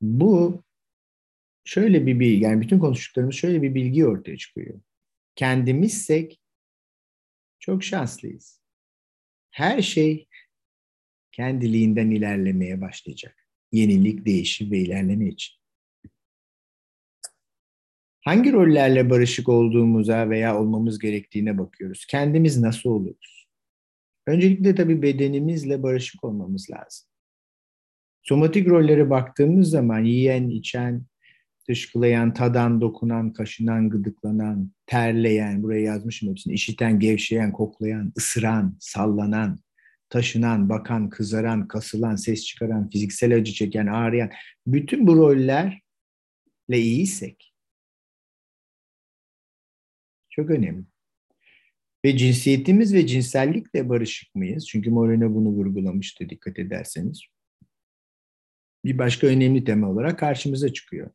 Bu 0.00 0.64
şöyle 1.64 2.06
bir 2.06 2.20
bilgi, 2.20 2.44
yani 2.44 2.60
bütün 2.60 2.78
konuştuklarımız 2.78 3.34
şöyle 3.34 3.62
bir 3.62 3.74
bilgi 3.74 4.06
ortaya 4.06 4.36
çıkıyor. 4.36 4.80
Kendimizsek 5.36 6.41
çok 7.62 7.84
şanslıyız. 7.84 8.60
Her 9.50 9.82
şey 9.82 10.28
kendiliğinden 11.32 12.10
ilerlemeye 12.10 12.80
başlayacak. 12.80 13.46
Yenilik, 13.72 14.26
değişim 14.26 14.70
ve 14.70 14.78
ilerleme 14.78 15.28
için. 15.28 15.54
Hangi 18.20 18.52
rollerle 18.52 19.10
barışık 19.10 19.48
olduğumuza 19.48 20.30
veya 20.30 20.60
olmamız 20.60 20.98
gerektiğine 20.98 21.58
bakıyoruz. 21.58 22.06
Kendimiz 22.06 22.58
nasıl 22.58 22.90
oluruz? 22.90 23.48
Öncelikle 24.26 24.74
tabii 24.74 25.02
bedenimizle 25.02 25.82
barışık 25.82 26.24
olmamız 26.24 26.70
lazım. 26.70 27.08
Somatik 28.22 28.68
rollere 28.68 29.10
baktığımız 29.10 29.70
zaman 29.70 30.04
yiyen, 30.04 30.48
içen, 30.48 31.06
dışkılayan, 31.68 32.34
tadan, 32.34 32.80
dokunan, 32.80 33.32
kaşınan, 33.32 33.90
gıdıklanan, 33.90 34.70
terleyen, 34.86 35.62
buraya 35.62 35.82
yazmışım 35.82 36.30
hepsini, 36.30 36.54
işiten, 36.54 36.98
gevşeyen, 36.98 37.52
koklayan, 37.52 38.12
ısıran, 38.18 38.76
sallanan, 38.80 39.58
taşınan, 40.08 40.68
bakan, 40.68 41.10
kızaran, 41.10 41.68
kasılan, 41.68 42.16
ses 42.16 42.44
çıkaran, 42.44 42.90
fiziksel 42.90 43.34
acı 43.34 43.52
çeken, 43.52 43.86
ağrıyan, 43.86 44.30
bütün 44.66 45.06
bu 45.06 45.16
rollerle 45.16 45.80
iyiysek 46.68 47.52
çok 50.30 50.50
önemli. 50.50 50.84
Ve 52.04 52.16
cinsiyetimiz 52.16 52.94
ve 52.94 53.06
cinsellikle 53.06 53.88
barışık 53.88 54.34
mıyız? 54.34 54.66
Çünkü 54.68 54.90
Moreno 54.90 55.34
bunu 55.34 55.48
vurgulamıştı 55.48 56.28
dikkat 56.28 56.58
ederseniz. 56.58 57.22
Bir 58.84 58.98
başka 58.98 59.26
önemli 59.26 59.64
tema 59.64 59.90
olarak 59.90 60.18
karşımıza 60.18 60.72
çıkıyor. 60.72 61.10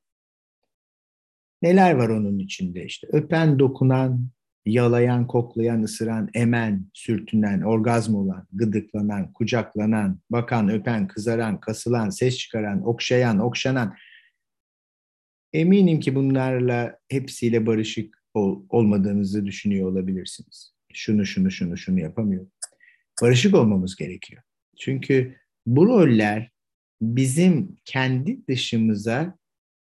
Neler 1.62 1.91
var 1.91 2.10
onun 2.10 2.39
içinde 2.39 2.86
işte? 2.86 3.08
Öpen, 3.12 3.60
dokunan, 3.60 4.30
yalayan, 4.66 5.28
koklayan, 5.28 5.84
ısıran, 5.84 6.30
emen, 6.34 6.86
sürtünen, 6.93 7.62
orgazm 7.62 8.16
olan, 8.16 8.47
gıdıklanan, 8.53 9.34
kucaklanan, 9.34 10.20
bakan, 10.30 10.70
öpen, 10.70 11.08
kızaran, 11.08 11.60
kasılan, 11.60 12.10
ses 12.10 12.38
çıkaran, 12.38 12.88
okşayan, 12.88 13.39
okşanan. 13.39 13.95
Eminim 15.53 15.99
ki 15.99 16.16
bunlarla 16.16 16.99
hepsiyle 17.10 17.66
barışık 17.66 18.24
ol, 18.34 18.64
olmadığınızı 18.70 19.45
düşünüyor 19.45 19.91
olabilirsiniz. 19.91 20.74
Şunu, 20.93 21.26
şunu, 21.26 21.51
şunu, 21.51 21.78
şunu 21.78 21.99
yapamıyorum. 21.99 22.51
Barışık 23.22 23.55
olmamız 23.55 23.95
gerekiyor. 23.95 24.43
Çünkü 24.80 25.36
bu 25.66 25.88
roller 25.88 26.51
bizim 27.01 27.78
kendi 27.86 28.47
dışımıza 28.47 29.38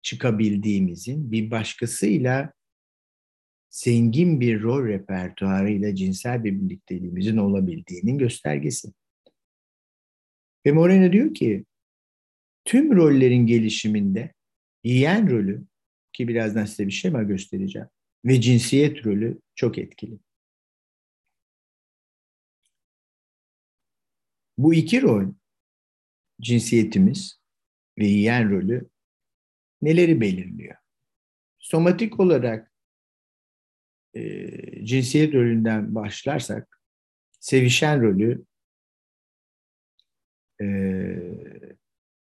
çıkabildiğimizin 0.06 1.32
bir 1.32 1.52
başkasıyla 1.52 2.54
zengin 3.70 4.40
bir 4.40 4.62
rol 4.62 4.88
repertuarıyla 4.88 5.96
cinsel 5.96 6.44
bir 6.44 6.62
birlikteliğimizin 6.62 7.38
olabildiğinin 7.38 8.18
göstergesi. 8.18 8.94
Ve 10.66 10.72
Moreno 10.72 11.14
diyor 11.14 11.34
ki 11.34 11.66
tüm 12.66 12.96
rollerin 12.96 13.46
gelişiminde 13.46 14.34
yiyen 14.84 15.30
rolü 15.30 15.64
ki 16.14 16.28
birazdan 16.28 16.66
size 16.66 16.88
bir 16.88 16.92
şema 16.92 17.24
göstereceğim 17.24 17.88
ve 18.26 18.42
cinsiyet 18.42 19.06
rolü 19.06 19.40
çok 19.56 19.78
etkili. 19.78 20.20
Bu 24.58 24.74
iki 24.74 25.02
rol 25.02 25.34
cinsiyetimiz 26.42 27.40
ve 27.98 28.06
yiyen 28.06 28.50
rolü 28.52 28.90
neleri 29.86 30.22
belirliyor? 30.22 30.76
Somatik 31.58 32.20
olarak 32.20 32.72
e, 34.14 34.86
cinsiyet 34.86 35.34
rolünden 35.34 35.96
başlarsak 35.96 36.82
sevişen 37.40 38.02
rolü 38.02 38.46
e, 40.62 40.66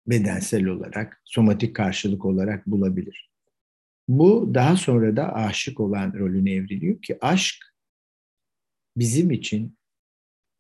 bedensel 0.07 0.67
olarak, 0.67 1.23
somatik 1.25 1.77
karşılık 1.77 2.25
olarak 2.25 2.67
bulabilir. 2.67 3.31
Bu 4.09 4.51
daha 4.55 4.77
sonra 4.77 5.17
da 5.17 5.35
aşık 5.35 5.81
olan 5.81 6.13
rolüne 6.13 6.53
evriliyor 6.53 7.03
ki 7.03 7.19
aşk 7.21 7.57
bizim 8.97 9.31
için 9.31 9.79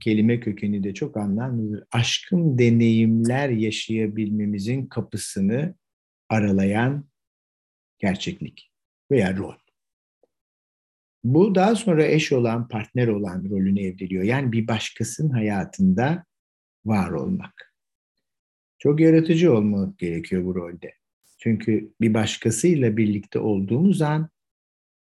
kelime 0.00 0.40
kökeni 0.40 0.84
de 0.84 0.94
çok 0.94 1.16
anlamlıdır. 1.16 1.84
Aşkın 1.92 2.58
deneyimler 2.58 3.48
yaşayabilmemizin 3.48 4.86
kapısını 4.86 5.74
aralayan 6.28 7.04
gerçeklik 7.98 8.72
veya 9.10 9.36
rol. 9.36 9.54
Bu 11.24 11.54
daha 11.54 11.74
sonra 11.74 12.06
eş 12.06 12.32
olan, 12.32 12.68
partner 12.68 13.08
olan 13.08 13.50
rolüne 13.50 13.82
evriliyor. 13.82 14.24
Yani 14.24 14.52
bir 14.52 14.68
başkasının 14.68 15.30
hayatında 15.30 16.24
var 16.84 17.10
olmak. 17.10 17.74
Çok 18.78 19.00
yaratıcı 19.00 19.52
olmak 19.54 19.98
gerekiyor 19.98 20.44
bu 20.44 20.54
rolde. 20.54 20.92
Çünkü 21.38 21.92
bir 22.00 22.14
başkasıyla 22.14 22.96
birlikte 22.96 23.38
olduğumuz 23.38 24.02
an 24.02 24.30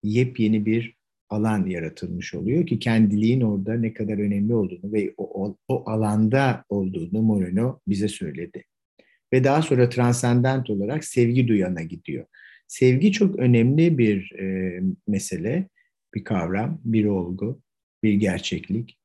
yepyeni 0.02 0.66
bir 0.66 0.96
alan 1.28 1.66
yaratılmış 1.66 2.34
oluyor 2.34 2.66
ki 2.66 2.78
kendiliğin 2.78 3.40
orada 3.40 3.74
ne 3.74 3.92
kadar 3.92 4.18
önemli 4.18 4.54
olduğunu 4.54 4.92
ve 4.92 5.14
o, 5.16 5.46
o, 5.46 5.56
o 5.68 5.90
alanda 5.90 6.64
olduğunu 6.68 7.22
Moreno 7.22 7.80
bize 7.88 8.08
söyledi. 8.08 8.64
Ve 9.32 9.44
daha 9.44 9.62
sonra 9.62 9.88
transcendent 9.88 10.70
olarak 10.70 11.04
sevgi 11.04 11.48
duyana 11.48 11.82
gidiyor. 11.82 12.26
Sevgi 12.66 13.12
çok 13.12 13.38
önemli 13.38 13.98
bir 13.98 14.32
e, 14.32 14.80
mesele 15.06 15.68
bir 16.14 16.24
kavram, 16.24 16.80
bir 16.84 17.04
olgu, 17.04 17.60
bir 18.02 18.14
gerçeklik. 18.14 18.98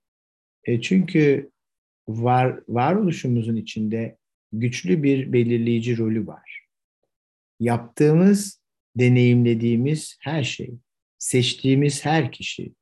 E 0.63 0.81
çünkü 0.81 1.51
var 2.07 2.59
varoluşumuzun 2.67 3.55
içinde 3.55 4.17
güçlü 4.51 5.03
bir 5.03 5.33
belirleyici 5.33 5.97
rolü 5.97 6.27
var. 6.27 6.67
Yaptığımız, 7.59 8.61
deneyimlediğimiz 8.95 10.17
her 10.21 10.43
şey, 10.43 10.73
seçtiğimiz 11.17 12.05
her 12.05 12.31
kişi, 12.31 12.73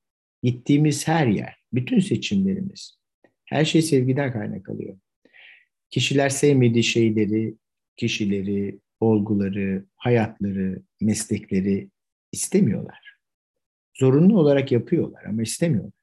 gittiğimiz 0.44 1.08
her 1.08 1.28
yer, 1.28 1.56
bütün 1.74 2.00
seçimlerimiz, 2.00 3.00
her 3.46 3.66
şey 3.66 3.82
sevgiden 3.82 4.34
kaynakalıyor. 4.34 4.98
Kişiler 5.90 6.30
sevmediği 6.30 6.84
şeyleri, 6.84 7.56
kişileri, 7.98 8.80
olguları, 9.00 9.86
hayatları, 9.96 10.82
meslekleri 11.02 11.90
istemiyorlar 12.32 13.10
zorunlu 14.00 14.40
olarak 14.40 14.72
yapıyorlar 14.72 15.24
ama 15.24 15.42
istemiyorlar. 15.42 15.94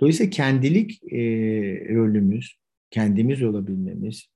Dolayısıyla 0.00 0.30
kendilik 0.30 1.12
e, 1.12 1.18
rolümüz, 1.94 2.58
kendimiz 2.90 3.42
olabilmemiz 3.42 4.28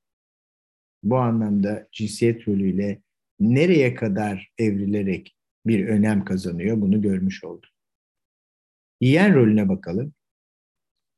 bu 1.02 1.16
anlamda 1.16 1.88
cinsiyet 1.92 2.48
rolüyle 2.48 3.02
nereye 3.40 3.94
kadar 3.94 4.52
evrilerek 4.58 5.36
bir 5.66 5.86
önem 5.86 6.24
kazanıyor 6.24 6.80
bunu 6.80 7.02
görmüş 7.02 7.44
olduk. 7.44 7.70
Yiyen 9.00 9.34
rolüne 9.34 9.68
bakalım 9.68 10.14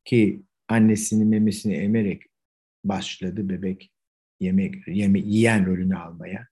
ki 0.05 0.43
annesinin 0.69 1.29
memesini 1.29 1.75
emerek 1.75 2.23
başladı 2.85 3.49
bebek 3.49 3.93
yemek 4.41 4.89
yeme, 4.89 5.19
yiyen 5.19 5.67
rolünü 5.67 5.97
almaya. 5.97 6.49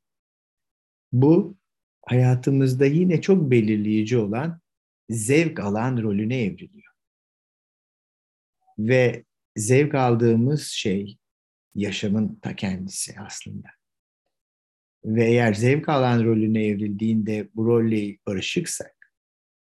Bu 1.13 1.57
hayatımızda 2.07 2.87
yine 2.87 3.21
çok 3.21 3.51
belirleyici 3.51 4.19
olan 4.19 4.61
zevk 5.11 5.61
alan 5.61 6.03
rolüne 6.03 6.43
evriliyor. 6.43 6.93
Ve 8.79 9.25
zevk 9.57 9.95
aldığımız 9.95 10.67
şey 10.67 11.19
yaşamın 11.75 12.39
ta 12.43 12.57
kendisi 12.57 13.21
aslında. 13.21 13.69
Ve 15.05 15.25
eğer 15.25 15.55
zevk 15.55 15.89
alan 15.89 16.25
rolüne 16.25 16.67
evrildiğinde 16.67 17.49
bu 17.55 17.67
rolle 17.67 18.19
barışıksak 18.27 19.13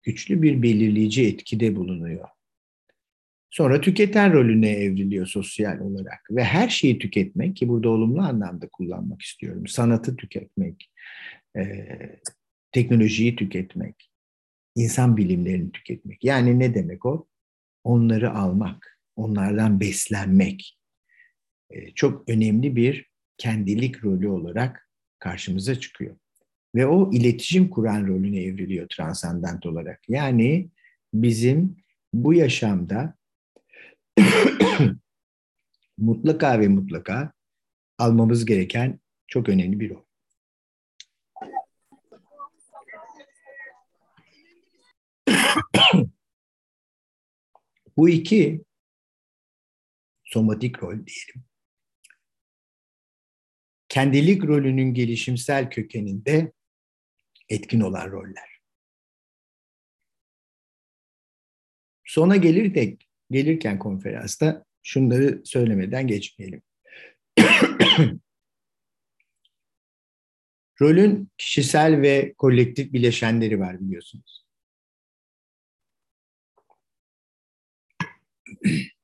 güçlü 0.03 0.43
bir 0.43 0.63
belirleyici 0.63 1.27
etkide 1.27 1.77
bulunuyor. 1.77 2.29
Sonra 3.51 3.81
tüketen 3.81 4.33
rolüne 4.33 4.71
evriliyor 4.71 5.27
sosyal 5.27 5.81
olarak 5.81 6.21
ve 6.31 6.45
her 6.45 6.69
şeyi 6.69 6.99
tüketmek 6.99 7.57
ki 7.57 7.69
burada 7.69 7.89
olumlu 7.89 8.23
anlamda 8.23 8.69
kullanmak 8.69 9.23
istiyorum. 9.23 9.67
Sanatı 9.67 10.17
tüketmek, 10.17 10.91
e, 11.57 11.87
teknolojiyi 12.73 13.37
tüketmek, 13.37 14.11
insan 14.77 15.17
bilimlerini 15.17 15.73
tüketmek. 15.73 16.25
Yani 16.25 16.59
ne 16.59 16.75
demek 16.75 17.07
o? 17.07 17.27
Onları 17.85 18.31
almak, 18.31 18.99
onlardan 19.17 19.81
beslenmek. 19.81 20.79
Ee, 21.71 21.91
çok 21.91 22.29
önemli 22.29 22.77
bir 22.77 23.11
kendilik 23.39 24.05
rolü 24.05 24.29
olarak 24.29 24.89
karşımıza 25.19 25.81
çıkıyor. 25.81 26.17
ve 26.75 26.87
o 26.87 27.13
iletişim 27.13 27.69
kuran 27.69 28.07
rolüne 28.07 28.43
evriliyor 28.43 28.89
transandant 28.89 29.67
olarak. 29.67 30.01
Yani 30.09 30.71
bizim 31.15 31.77
bu 32.15 32.35
yaşamda 32.35 33.15
mutlaka 35.99 36.61
ve 36.61 36.69
mutlaka 36.69 37.33
almamız 37.99 38.45
gereken 38.45 39.01
çok 39.27 39.49
önemli 39.49 39.81
bir 39.81 39.91
rol. 39.91 40.05
Bu 47.97 48.09
iki 48.09 48.65
somatik 50.25 50.83
rol 50.83 50.93
diyelim. 50.93 51.45
Kendilik 53.89 54.45
rolünün 54.45 54.95
gelişimsel 54.95 55.71
kökeninde 55.71 56.53
etkin 57.49 57.81
olan 57.81 58.11
roller. 58.11 58.61
Sona 62.05 62.37
gelir 62.37 62.75
de 62.75 62.97
gelirken 63.31 63.79
konferansta 63.79 64.65
şunları 64.83 65.43
söylemeden 65.45 66.07
geçmeyelim. 66.07 66.63
Rolün 70.81 71.31
kişisel 71.39 72.01
ve 72.01 72.35
kolektif 72.39 72.93
bileşenleri 72.93 73.61
var 73.61 73.81
biliyorsunuz. 73.81 74.45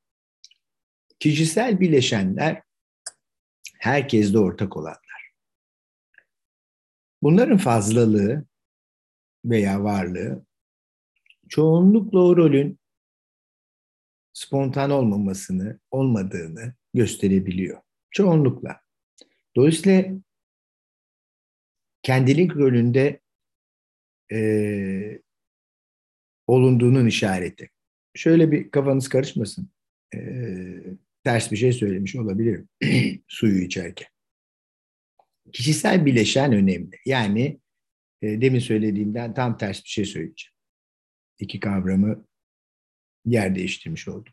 Kişisel 1.19 1.81
bileşenler 1.81 2.63
herkeste 3.79 4.39
ortak 4.39 4.77
olanlar. 4.77 5.33
Bunların 7.23 7.59
fazlalığı 7.59 8.47
veya 9.45 9.83
varlığı 9.85 10.47
çoğunlukla 11.49 12.19
o 12.19 12.37
rolün 12.37 12.79
spontan 14.37 14.91
olmamasını, 14.91 15.81
olmadığını 15.91 16.75
gösterebiliyor. 16.95 17.81
Çoğunlukla. 18.11 18.81
Dolayısıyla 19.57 20.05
kendilik 22.03 22.57
rolünde 22.57 23.21
e, 24.33 25.21
olunduğunun 26.47 27.07
işareti. 27.07 27.71
Şöyle 28.15 28.53
bir 28.53 28.71
kafanız 28.71 29.09
karışmasın. 29.09 29.71
E, 30.15 30.19
ters 31.25 31.53
bir 31.53 31.57
şey 31.57 31.73
söylemiş 31.73 32.17
olabilirim 32.17 32.69
suyu 33.29 33.65
içerken. 33.65 34.09
Kişisel 35.53 36.07
bileşen 36.07 36.53
önemli. 36.53 36.99
Yani 37.07 37.61
e, 38.23 38.41
demin 38.41 38.59
söylediğimden 38.59 39.35
tam 39.35 39.59
ters 39.59 39.85
bir 39.85 39.89
şey 39.89 40.05
söyleyeceğim. 40.05 40.55
İki 41.39 41.61
kavramı 41.61 42.27
yer 43.27 43.55
değiştirmiş 43.55 44.09
oldum. 44.09 44.33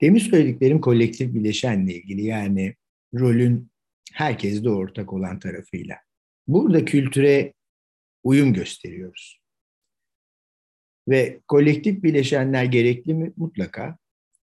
Demin 0.00 0.18
söylediklerim 0.18 0.80
kolektif 0.80 1.34
bileşenle 1.34 1.94
ilgili 1.94 2.24
yani 2.24 2.74
rolün 3.14 3.70
herkeste 4.12 4.68
ortak 4.68 5.12
olan 5.12 5.38
tarafıyla. 5.38 5.96
Burada 6.48 6.84
kültüre 6.84 7.54
uyum 8.22 8.52
gösteriyoruz. 8.52 9.40
Ve 11.08 11.40
kolektif 11.48 12.02
bileşenler 12.02 12.64
gerekli 12.64 13.14
mi? 13.14 13.32
Mutlaka. 13.36 13.98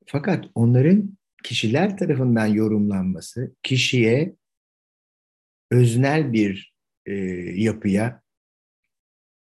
Fakat 0.07 0.45
onların 0.55 1.18
kişiler 1.45 1.97
tarafından 1.97 2.47
yorumlanması 2.47 3.55
kişiye 3.62 4.37
öznel 5.70 6.33
bir 6.33 6.74
e, 7.07 7.14
yapıya 7.55 8.22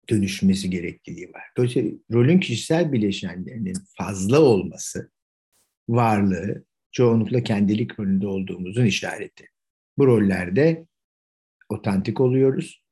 dönüşmesi 0.09 0.69
gerekliliği 0.69 1.33
var. 1.33 1.43
Dolayısıyla 1.57 1.91
rolün 2.11 2.39
kişisel 2.39 2.91
bileşenlerinin 2.91 3.77
fazla 3.97 4.41
olması, 4.41 5.11
varlığı 5.89 6.65
çoğunlukla 6.91 7.43
kendilik 7.43 7.99
rolünde 7.99 8.27
olduğumuzun 8.27 8.85
işareti. 8.85 9.47
Bu 9.97 10.07
rollerde 10.07 10.87
otantik 11.69 12.21
oluyoruz 12.21 12.83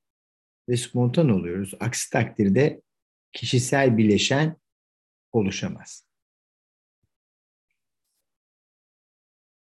ve 0.69 0.77
spontan 0.77 1.29
oluyoruz. 1.29 1.73
Aksi 1.79 2.09
takdirde 2.09 2.81
kişisel 3.33 3.97
bileşen 3.97 4.57
oluşamaz. 5.31 6.07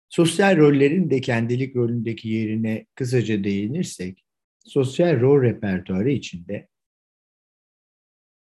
Sosyal 0.09 0.57
rollerin 0.57 1.09
de 1.09 1.21
kendilik 1.21 1.75
rolündeki 1.75 2.29
yerine 2.29 2.85
kısaca 2.95 3.43
değinirsek, 3.43 4.25
sosyal 4.65 5.19
rol 5.19 5.41
repertuarı 5.41 6.11
içinde 6.11 6.67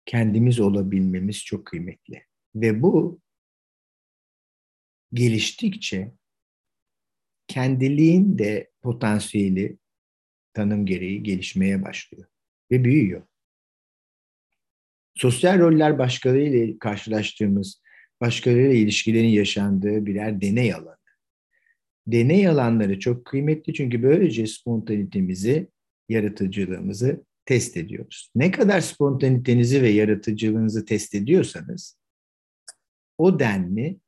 kendimiz 0.07 0.59
olabilmemiz 0.59 1.45
çok 1.45 1.65
kıymetli. 1.65 2.23
Ve 2.55 2.81
bu 2.81 3.21
geliştikçe 5.13 6.11
kendiliğin 7.47 8.37
de 8.37 8.71
potansiyeli 8.81 9.77
tanım 10.53 10.85
gereği 10.85 11.23
gelişmeye 11.23 11.83
başlıyor 11.83 12.27
ve 12.71 12.83
büyüyor. 12.83 13.23
Sosyal 15.15 15.59
roller 15.59 15.97
başkalarıyla 15.97 16.79
karşılaştığımız, 16.79 17.81
başkalarıyla 18.21 18.73
ilişkilerin 18.73 19.27
yaşandığı 19.27 20.05
birer 20.05 20.41
deney 20.41 20.73
alanı. 20.73 20.97
Deney 22.07 22.47
alanları 22.47 22.99
çok 22.99 23.25
kıymetli 23.25 23.73
çünkü 23.73 24.03
böylece 24.03 24.47
spontanitemizi, 24.47 25.67
yaratıcılığımızı 26.09 27.25
test 27.47 27.77
ediyoruz. 27.77 28.31
Ne 28.35 28.51
kadar 28.51 28.81
spontanitenizi 28.81 29.81
ve 29.81 29.89
yaratıcılığınızı 29.89 30.85
test 30.85 31.15
ediyorsanız 31.15 31.97
o 33.17 33.39
denli 33.39 33.99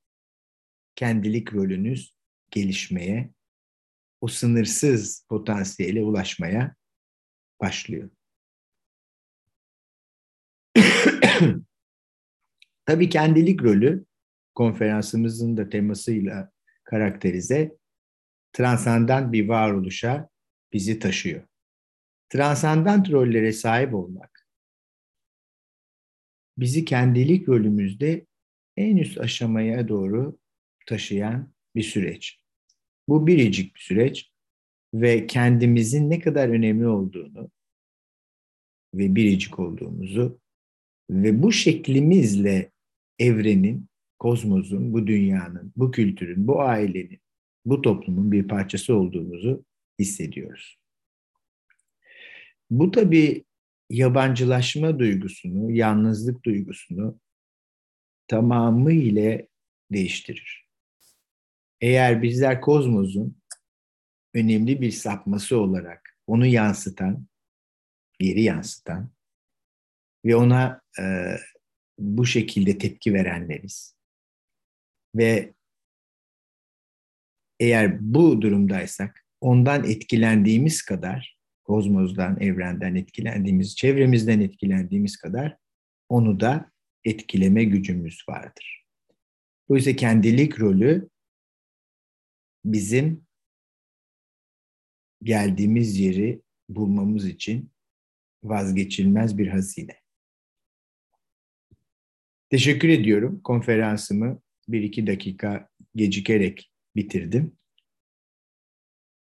kendilik 0.95 1.53
rolünüz 1.53 2.15
gelişmeye, 2.51 3.29
o 4.21 4.27
sınırsız 4.27 5.25
potansiyele 5.29 6.03
ulaşmaya 6.03 6.75
başlıyor. 7.61 8.09
Tabii 12.85 13.09
kendilik 13.09 13.63
rolü 13.63 14.05
konferansımızın 14.55 15.57
da 15.57 15.69
temasıyla 15.69 16.51
karakterize 16.83 17.77
transandant 18.53 19.33
bir 19.33 19.47
varoluşa 19.47 20.29
bizi 20.73 20.99
taşıyor. 20.99 21.48
Transandant 22.29 23.11
rollere 23.11 23.53
sahip 23.53 23.93
olmak 23.93 24.39
bizi 26.59 26.85
kendilik 26.85 27.49
rolümüzde 27.49 28.25
en 28.77 28.97
üst 28.97 29.17
aşamaya 29.17 29.87
doğru 29.87 30.39
taşıyan 30.85 31.53
bir 31.75 31.83
süreç. 31.83 32.39
Bu 33.09 33.27
biricik 33.27 33.75
bir 33.75 33.79
süreç 33.79 34.31
ve 34.93 35.27
kendimizin 35.27 36.09
ne 36.09 36.19
kadar 36.19 36.49
önemli 36.49 36.87
olduğunu 36.87 37.51
ve 38.93 39.15
biricik 39.15 39.59
olduğumuzu 39.59 40.39
ve 41.09 41.43
bu 41.43 41.51
şeklimizle 41.51 42.71
evrenin, 43.19 43.89
kozmosun, 44.19 44.93
bu 44.93 45.07
dünyanın, 45.07 45.73
bu 45.75 45.91
kültürün, 45.91 46.47
bu 46.47 46.61
ailenin, 46.61 47.19
bu 47.65 47.81
toplumun 47.81 48.31
bir 48.31 48.47
parçası 48.47 48.95
olduğumuzu 48.95 49.65
hissediyoruz. 49.99 50.78
Bu 52.69 52.91
tabii 52.91 53.45
yabancılaşma 53.89 54.99
duygusunu, 54.99 55.71
yalnızlık 55.71 56.45
duygusunu 56.45 57.19
tamamıyla 58.27 59.41
değiştirir. 59.91 60.69
Eğer 61.81 62.21
bizler 62.21 62.61
kozmosun 62.61 63.41
önemli 64.33 64.81
bir 64.81 64.91
sapması 64.91 65.57
olarak 65.57 66.17
onu 66.27 66.45
yansıtan, 66.45 67.27
geri 68.19 68.41
yansıtan 68.41 69.09
ve 70.25 70.35
ona 70.35 70.81
e, 70.99 71.35
bu 71.99 72.25
şekilde 72.25 72.77
tepki 72.77 73.13
verenleriz. 73.13 73.95
Ve 75.15 75.53
eğer 77.59 77.97
bu 78.01 78.41
durumdaysak 78.41 79.25
ondan 79.41 79.83
etkilendiğimiz 79.83 80.81
kadar, 80.81 81.38
kozmozdan, 81.69 82.39
evrenden 82.39 82.95
etkilendiğimiz, 82.95 83.75
çevremizden 83.75 84.39
etkilendiğimiz 84.39 85.17
kadar 85.17 85.57
onu 86.09 86.39
da 86.39 86.71
etkileme 87.03 87.63
gücümüz 87.63 88.23
vardır. 88.29 88.85
Dolayısıyla 89.69 89.95
kendilik 89.95 90.59
rolü 90.59 91.09
bizim 92.65 93.25
geldiğimiz 95.23 95.99
yeri 95.99 96.41
bulmamız 96.69 97.27
için 97.27 97.71
vazgeçilmez 98.43 99.37
bir 99.37 99.47
hazine. 99.47 99.99
Teşekkür 102.49 102.89
ediyorum. 102.89 103.41
Konferansımı 103.43 104.41
bir 104.67 104.83
iki 104.83 105.07
dakika 105.07 105.69
gecikerek 105.95 106.71
bitirdim. 106.95 107.57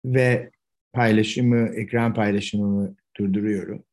Ve 0.04 0.51
paylaşımı, 0.92 1.68
ekran 1.76 2.14
paylaşımımı 2.14 2.96
durduruyorum. 3.18 3.84